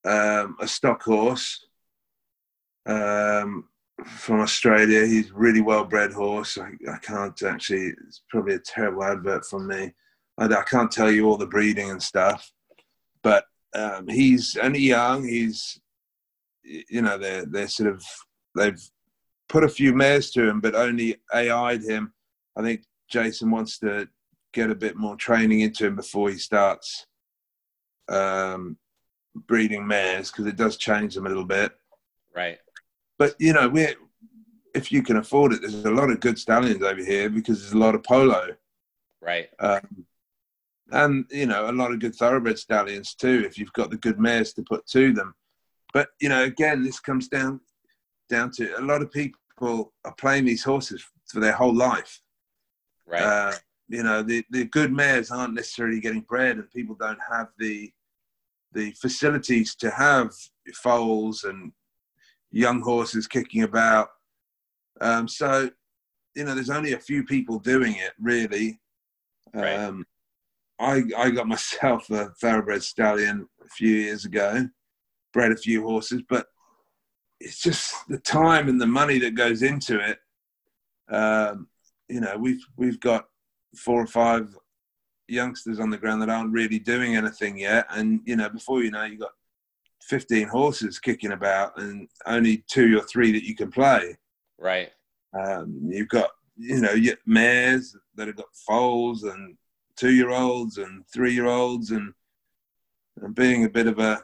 [0.05, 1.65] um, a stock horse
[2.87, 3.69] um,
[4.05, 5.07] from Australia.
[5.07, 6.59] He's really well bred horse.
[6.59, 9.93] I, I, can't actually, it's probably a terrible advert from me.
[10.39, 12.51] I, I can't tell you all the breeding and stuff,
[13.23, 15.27] but um, he's only young.
[15.27, 15.81] He's,
[16.63, 18.05] you know, they're, they're sort of,
[18.57, 18.81] they've
[19.49, 22.13] put a few mares to him, but only AI'd him.
[22.57, 24.09] I think Jason wants to
[24.53, 27.07] get a bit more training into him before he starts
[28.09, 28.79] um,
[29.35, 31.73] breeding mares because it does change them a little bit.
[32.35, 32.59] Right.
[33.19, 33.89] But you know, we
[34.75, 37.73] if you can afford it, there's a lot of good stallions over here because there's
[37.73, 38.49] a lot of polo.
[39.21, 39.49] Right.
[39.61, 40.05] Um,
[40.91, 43.45] and you know, a lot of good thoroughbred stallions too.
[43.47, 45.35] If you've got the good mares to put to them.
[45.93, 47.61] But you know, again, this comes down
[48.29, 52.21] down to a lot of people are playing these horses for their whole life.
[53.07, 53.23] Right.
[53.23, 53.53] Uh,
[53.89, 57.93] you know, the, the good mares aren't necessarily getting bred, and people don't have the
[58.73, 60.33] the facilities to have
[60.75, 61.71] foals and
[62.55, 64.11] young horses kicking about.
[65.01, 65.69] Um, so,
[66.37, 68.81] you know, there's only a few people doing it really.
[69.53, 69.75] Right.
[69.75, 70.07] Um,
[70.79, 74.69] I I got myself a thoroughbred stallion a few years ago,
[75.33, 76.47] bred a few horses, but
[77.41, 80.19] it's just the time and the money that goes into it.
[81.13, 81.69] Um,
[82.09, 83.27] you know, we've we've got
[83.77, 84.57] four or five
[85.27, 88.93] youngsters on the ground that aren't really doing anything yet, and you know, before you
[88.93, 89.33] know, you got
[90.09, 94.17] 15 horses kicking about and only two or three that you can play.
[94.59, 94.91] Right.
[95.39, 96.95] Um, you've got, you know,
[97.27, 99.57] mares that have got foals and
[99.97, 102.13] two year olds and three year olds and,
[103.21, 104.23] and being a bit of a,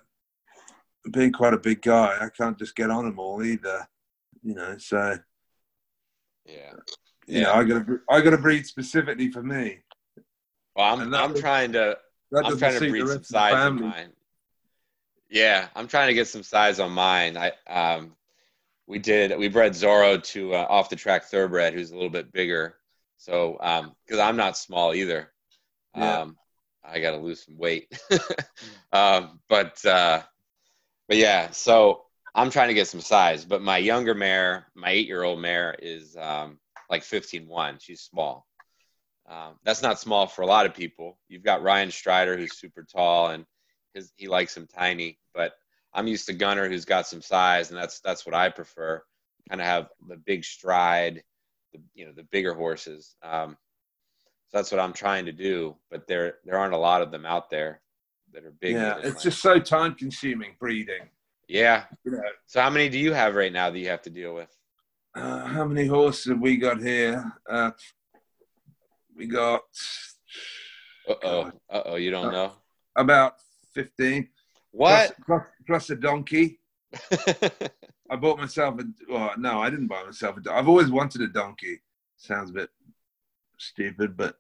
[1.12, 3.88] being quite a big guy, I can't just get on them all either,
[4.42, 5.18] you know, so.
[6.44, 6.72] Yeah.
[7.26, 7.42] You yeah.
[7.44, 9.78] know, I gotta, I gotta breed specifically for me.
[10.76, 11.96] Well, I'm, I'm trying to,
[12.36, 14.12] I'm trying to breed some size in mine.
[15.30, 17.36] Yeah, I'm trying to get some size on mine.
[17.36, 18.16] I um,
[18.86, 22.32] we did we bred Zorro to uh, off the track thoroughbred, who's a little bit
[22.32, 22.76] bigger.
[23.16, 25.30] So because um, I'm not small either,
[25.96, 26.20] yeah.
[26.20, 26.36] um,
[26.82, 27.92] I got to lose some weight.
[28.92, 30.22] um, but uh,
[31.06, 33.44] but yeah, so I'm trying to get some size.
[33.44, 36.58] But my younger mare, my eight year old mare, is um,
[36.88, 37.80] like 15-1.
[37.80, 38.46] She's small.
[39.28, 41.18] Um, that's not small for a lot of people.
[41.28, 43.44] You've got Ryan Strider, who's super tall, and
[43.94, 45.18] his he likes him tiny.
[45.34, 45.54] But
[45.92, 49.02] I'm used to Gunner, who's got some size, and that's that's what I prefer.
[49.48, 51.22] Kind of have the big stride,
[51.72, 53.16] the you know the bigger horses.
[53.22, 53.56] Um,
[54.48, 55.76] so that's what I'm trying to do.
[55.90, 57.80] But there there aren't a lot of them out there
[58.32, 58.74] that are big.
[58.74, 61.08] Yeah, it's just so time consuming breeding.
[61.48, 61.84] Yeah.
[62.46, 64.56] So how many do you have right now that you have to deal with?
[65.14, 67.32] Uh, how many horses have we got here?
[67.48, 67.72] Uh,
[69.16, 69.62] we got.
[71.08, 71.52] Uh oh.
[71.68, 71.96] Uh oh.
[71.96, 72.52] You don't uh, know.
[72.94, 73.34] About
[73.74, 74.28] 15.
[74.72, 74.88] What?
[74.88, 76.60] Plus, plus, plus a donkey.
[78.10, 78.84] I bought myself a.
[79.08, 80.52] Well, no, I didn't buy myself a.
[80.52, 81.80] I've always wanted a donkey.
[82.16, 82.70] Sounds a bit
[83.58, 84.36] stupid, but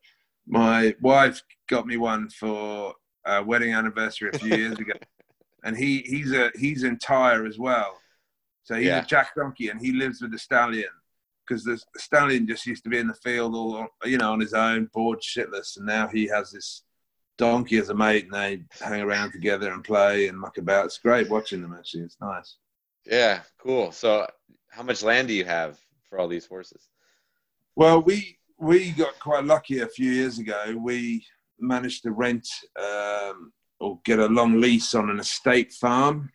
[0.46, 4.94] my wife got me one for a wedding anniversary a few years ago,
[5.64, 7.98] and he he's a he's entire as well.
[8.64, 9.02] So he's yeah.
[9.02, 10.90] a Jack Donkey, and he lives with the stallion
[11.46, 14.54] because the stallion just used to be in the field all you know on his
[14.54, 16.82] own, bored shitless, and now he has this
[17.40, 20.84] Donkey as a mate, and they hang around together and play and muck about.
[20.84, 21.74] It's great watching them.
[21.76, 22.56] Actually, it's nice.
[23.06, 23.92] Yeah, cool.
[23.92, 24.26] So,
[24.68, 25.78] how much land do you have
[26.08, 26.90] for all these horses?
[27.76, 30.76] Well, we we got quite lucky a few years ago.
[30.78, 31.24] We
[31.58, 32.46] managed to rent
[32.78, 36.30] um, or get a long lease on an estate farm.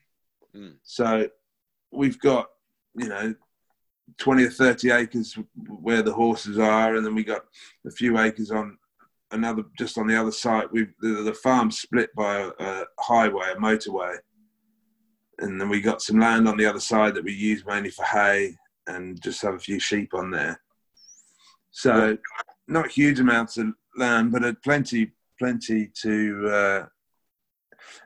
[0.56, 0.78] Mm.
[0.82, 1.30] So
[1.91, 2.47] we've got
[2.95, 3.36] you know
[4.18, 5.38] 20 or 30 acres
[5.68, 7.45] where the horses are and then we got
[7.86, 8.78] a few acres on
[9.32, 10.67] another just on the other side.
[10.71, 14.17] We the, the farm split by a, a, highway, a motorway,
[15.39, 18.05] and then we got some land on the other side that we use mainly for
[18.05, 18.55] hay
[18.88, 20.61] and just have a few sheep on there.
[21.71, 22.17] So
[22.67, 26.49] not huge amounts of land, but a plenty, plenty to.
[26.49, 26.86] Uh,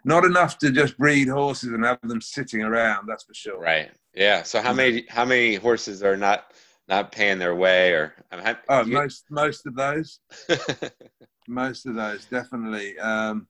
[0.03, 3.07] not enough to just breed horses and have them sitting around.
[3.07, 3.59] That's for sure.
[3.59, 3.91] Right.
[4.13, 4.43] Yeah.
[4.43, 6.51] So how many how many horses are not
[6.89, 8.15] not paying their way or?
[8.31, 8.93] I oh, you...
[8.93, 10.19] most most of those.
[11.47, 12.97] most of those definitely.
[12.99, 13.47] Um,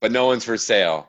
[0.00, 1.08] but no one's for sale.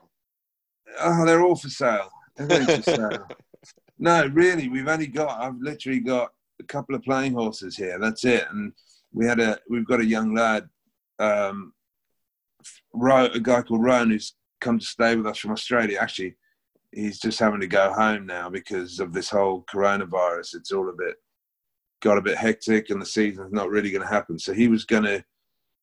[1.00, 2.10] Oh, they're all for sale.
[2.36, 3.28] for sale.
[3.98, 5.38] no, really, we've only got.
[5.40, 7.98] I've literally got a couple of playing horses here.
[7.98, 8.46] That's it.
[8.50, 8.72] And
[9.12, 9.58] we had a.
[9.68, 10.68] We've got a young lad,
[11.18, 11.74] um,
[12.94, 15.98] a guy called Rowan, who's come to stay with us from Australia.
[16.00, 16.36] Actually,
[16.92, 20.54] he's just having to go home now because of this whole coronavirus.
[20.54, 21.16] It's all a bit
[22.02, 24.38] got a bit hectic, and the season's not really going to happen.
[24.38, 25.24] So he was going to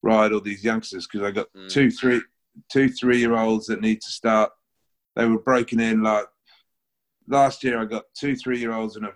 [0.02, 1.70] ride all these youngsters because I got mm.
[1.70, 2.22] two, three,
[2.72, 4.52] two, three year olds that need to start
[5.16, 6.26] they were broken in like
[7.28, 7.80] last year.
[7.80, 9.14] I got two three year olds and a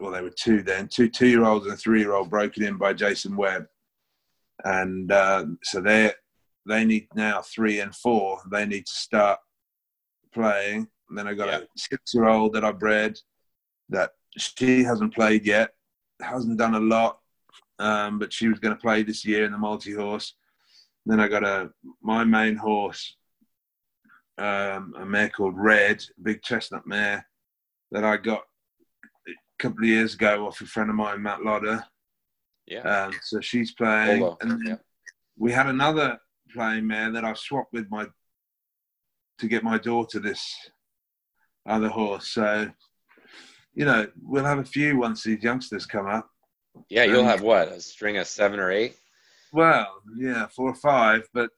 [0.00, 2.62] well, they were two then, two two year olds and a three year old broken
[2.62, 3.66] in by Jason Webb,
[4.64, 6.12] and uh, so they
[6.66, 8.40] they need now three and four.
[8.50, 9.38] They need to start
[10.32, 10.88] playing.
[11.08, 11.58] And then I got yeah.
[11.58, 13.18] a six year old that I bred
[13.88, 15.70] that she hasn't played yet,
[16.20, 17.18] hasn't done a lot,
[17.78, 20.34] um, but she was going to play this year in the multi horse.
[21.06, 21.70] Then I got a
[22.02, 23.16] my main horse
[24.38, 27.26] um, a mare called Red, big chestnut mare
[27.90, 28.42] that I got
[29.26, 31.84] a couple of years ago off a friend of mine, Matt Lodder.
[32.66, 32.80] Yeah.
[32.80, 34.76] Um, so she's playing, and yeah.
[35.36, 36.18] we had another
[36.52, 38.06] playing mare that I swapped with my
[39.38, 40.54] to get my daughter this
[41.66, 42.28] other horse.
[42.28, 42.70] So,
[43.78, 46.28] you know, we'll have a few once these youngsters come up.
[46.90, 48.96] Yeah, you'll have what a string of seven or eight.
[49.52, 51.52] Well, yeah, four or five, but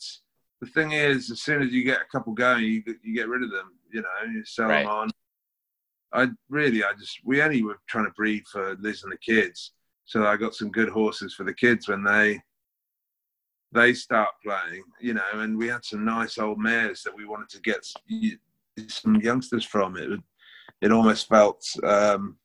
[0.61, 3.43] the thing is, as soon as you get a couple going, you you get rid
[3.43, 3.73] of them.
[3.91, 4.83] You know, you sell right.
[4.83, 5.11] them on.
[6.13, 9.73] I really, I just we only were trying to breed for Liz and the kids,
[10.05, 12.39] so I got some good horses for the kids when they
[13.73, 14.85] they start playing.
[15.01, 17.83] You know, and we had some nice old mares that we wanted to get
[18.89, 19.97] some youngsters from.
[19.97, 20.21] It
[20.81, 22.37] it almost felt um,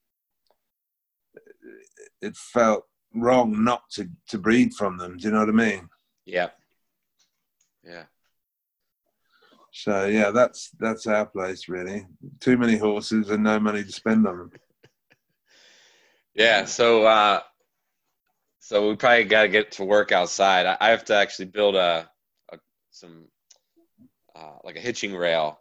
[2.21, 5.17] it felt wrong not to to breed from them.
[5.17, 5.89] Do you know what I mean?
[6.25, 6.49] Yeah.
[7.83, 8.03] Yeah.
[9.71, 12.07] So yeah, that's that's our place really.
[12.39, 14.51] Too many horses and no money to spend on them.
[16.33, 16.65] yeah.
[16.65, 17.41] So uh,
[18.59, 20.65] so we probably got to get to work outside.
[20.65, 22.09] I, I have to actually build a,
[22.51, 22.57] a
[22.89, 23.25] some
[24.35, 25.59] uh, like a hitching rail.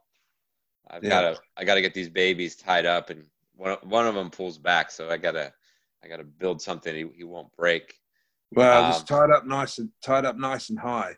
[0.91, 1.11] I've yeah.
[1.11, 3.25] got to I got to get these babies tied up, and
[3.57, 5.53] one one of them pulls back, so I gotta
[6.03, 7.95] I gotta build something he, he won't break.
[8.53, 11.17] Well, um, just tied up nice and tied up nice and high.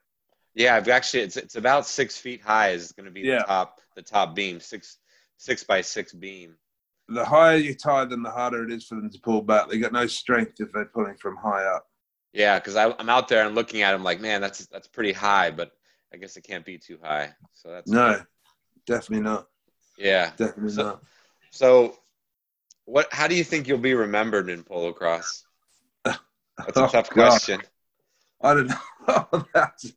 [0.55, 2.71] Yeah, I've actually it's it's about six feet high.
[2.71, 3.39] Is going to be yeah.
[3.39, 4.99] the top the top beam six
[5.37, 6.57] six by six beam.
[7.09, 9.69] The higher you tie them, the harder it is for them to pull back.
[9.69, 11.87] They got no strength if they're pulling from high up.
[12.33, 15.51] Yeah, because I'm out there and looking at them like, man, that's that's pretty high,
[15.51, 15.73] but
[16.13, 17.35] I guess it can't be too high.
[17.53, 18.21] So that's no,
[18.87, 19.47] definitely not.
[19.97, 21.03] Yeah, definitely so, not.
[21.51, 21.99] So,
[22.85, 23.13] what?
[23.13, 25.43] How do you think you'll be remembered in polocross?
[26.05, 26.21] That's a
[26.77, 27.63] oh, tough question.
[28.43, 28.77] I don't know.
[29.09, 29.93] Oh, that's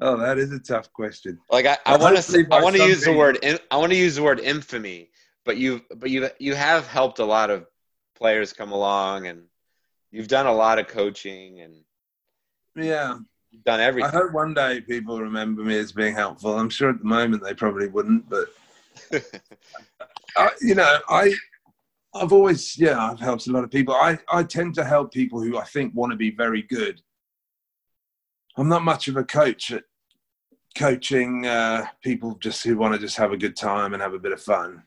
[0.00, 1.40] oh, that is a tough question.
[1.50, 4.14] Like I, I want to I want to use the word I want to use
[4.14, 5.10] the word infamy,
[5.44, 7.66] but you but you you have helped a lot of
[8.14, 9.42] players come along and
[10.12, 11.74] you've done a lot of coaching and
[12.76, 13.18] yeah
[13.64, 14.10] done everything.
[14.10, 16.56] I hope one day people remember me as being helpful.
[16.56, 18.48] I'm sure at the moment they probably wouldn't, but
[20.36, 21.34] I, you know I
[22.14, 23.94] I've always yeah I've helped a lot of people.
[23.94, 27.00] I I tend to help people who I think want to be very good
[28.58, 29.84] I'm not much of a coach at
[30.76, 34.18] coaching uh, people just who want to just have a good time and have a
[34.18, 34.82] bit of fun.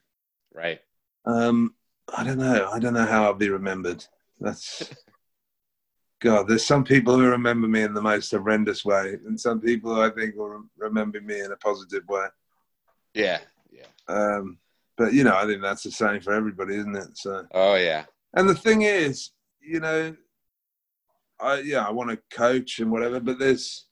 [0.54, 0.82] Right.
[1.26, 1.74] Um,
[2.14, 2.70] I don't know.
[2.70, 4.06] I don't know how I'll be remembered.
[4.42, 4.94] That's
[6.20, 6.50] God.
[6.50, 10.10] There's some people who remember me in the most horrendous way, and some people I
[10.10, 12.26] think will remember me in a positive way.
[13.14, 13.40] Yeah.
[14.12, 14.58] Um,
[14.98, 17.18] but you know, I think that's the same for everybody, isn't it?
[17.18, 17.46] So.
[17.54, 18.06] Oh yeah.
[18.34, 19.32] And the thing is,
[19.62, 20.16] you know,
[21.40, 23.88] I yeah, I want to coach and whatever, but there's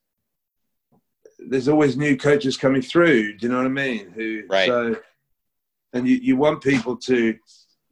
[1.47, 3.37] there's always new coaches coming through.
[3.37, 4.11] Do you know what I mean?
[4.11, 4.67] Who right.
[4.67, 4.95] so
[5.93, 7.35] and you, you want people to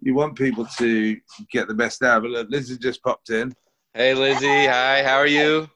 [0.02, 1.18] you want people to
[1.52, 2.22] get the best out.
[2.22, 3.54] But look, Lizzie just popped in.
[3.94, 5.04] Hey Lizzie, hi.
[5.04, 5.68] How are you?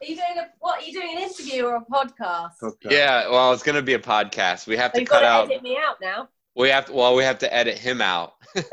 [0.00, 0.80] Are you doing a what?
[0.80, 2.52] Are you doing an interview or a podcast?
[2.62, 2.90] podcast.
[2.90, 4.66] Yeah, well, it's going to be a podcast.
[4.68, 5.50] We have so to cut out.
[5.50, 6.28] Edit me out now.
[6.54, 6.92] We have to.
[6.92, 8.34] Well, we have to edit him out.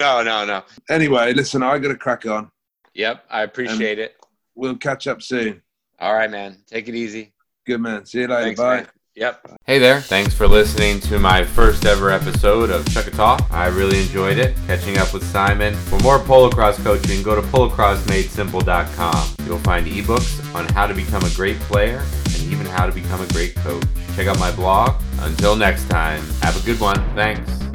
[0.00, 0.64] no, no, no.
[0.90, 2.50] Anyway, listen, I got to crack on.
[2.94, 4.16] Yep, I appreciate and it.
[4.56, 5.62] We'll catch up soon.
[6.00, 6.58] All right, man.
[6.66, 7.32] Take it easy.
[7.66, 8.04] Good man.
[8.04, 8.42] See you later.
[8.42, 8.76] Thanks, Bye.
[8.76, 8.88] Man.
[9.16, 9.60] Yep.
[9.64, 10.02] Hey there.
[10.02, 13.50] Thanks for listening to my first ever episode of Chukka Talk.
[13.50, 14.54] I really enjoyed it.
[14.66, 15.74] Catching up with Simon.
[15.74, 19.46] For more polocross coaching, go to polocrossmadesimple.com.
[19.46, 23.22] You'll find ebooks on how to become a great player and even how to become
[23.22, 23.84] a great coach.
[24.16, 25.00] Check out my blog.
[25.20, 26.96] Until next time, have a good one.
[27.14, 27.65] Thanks.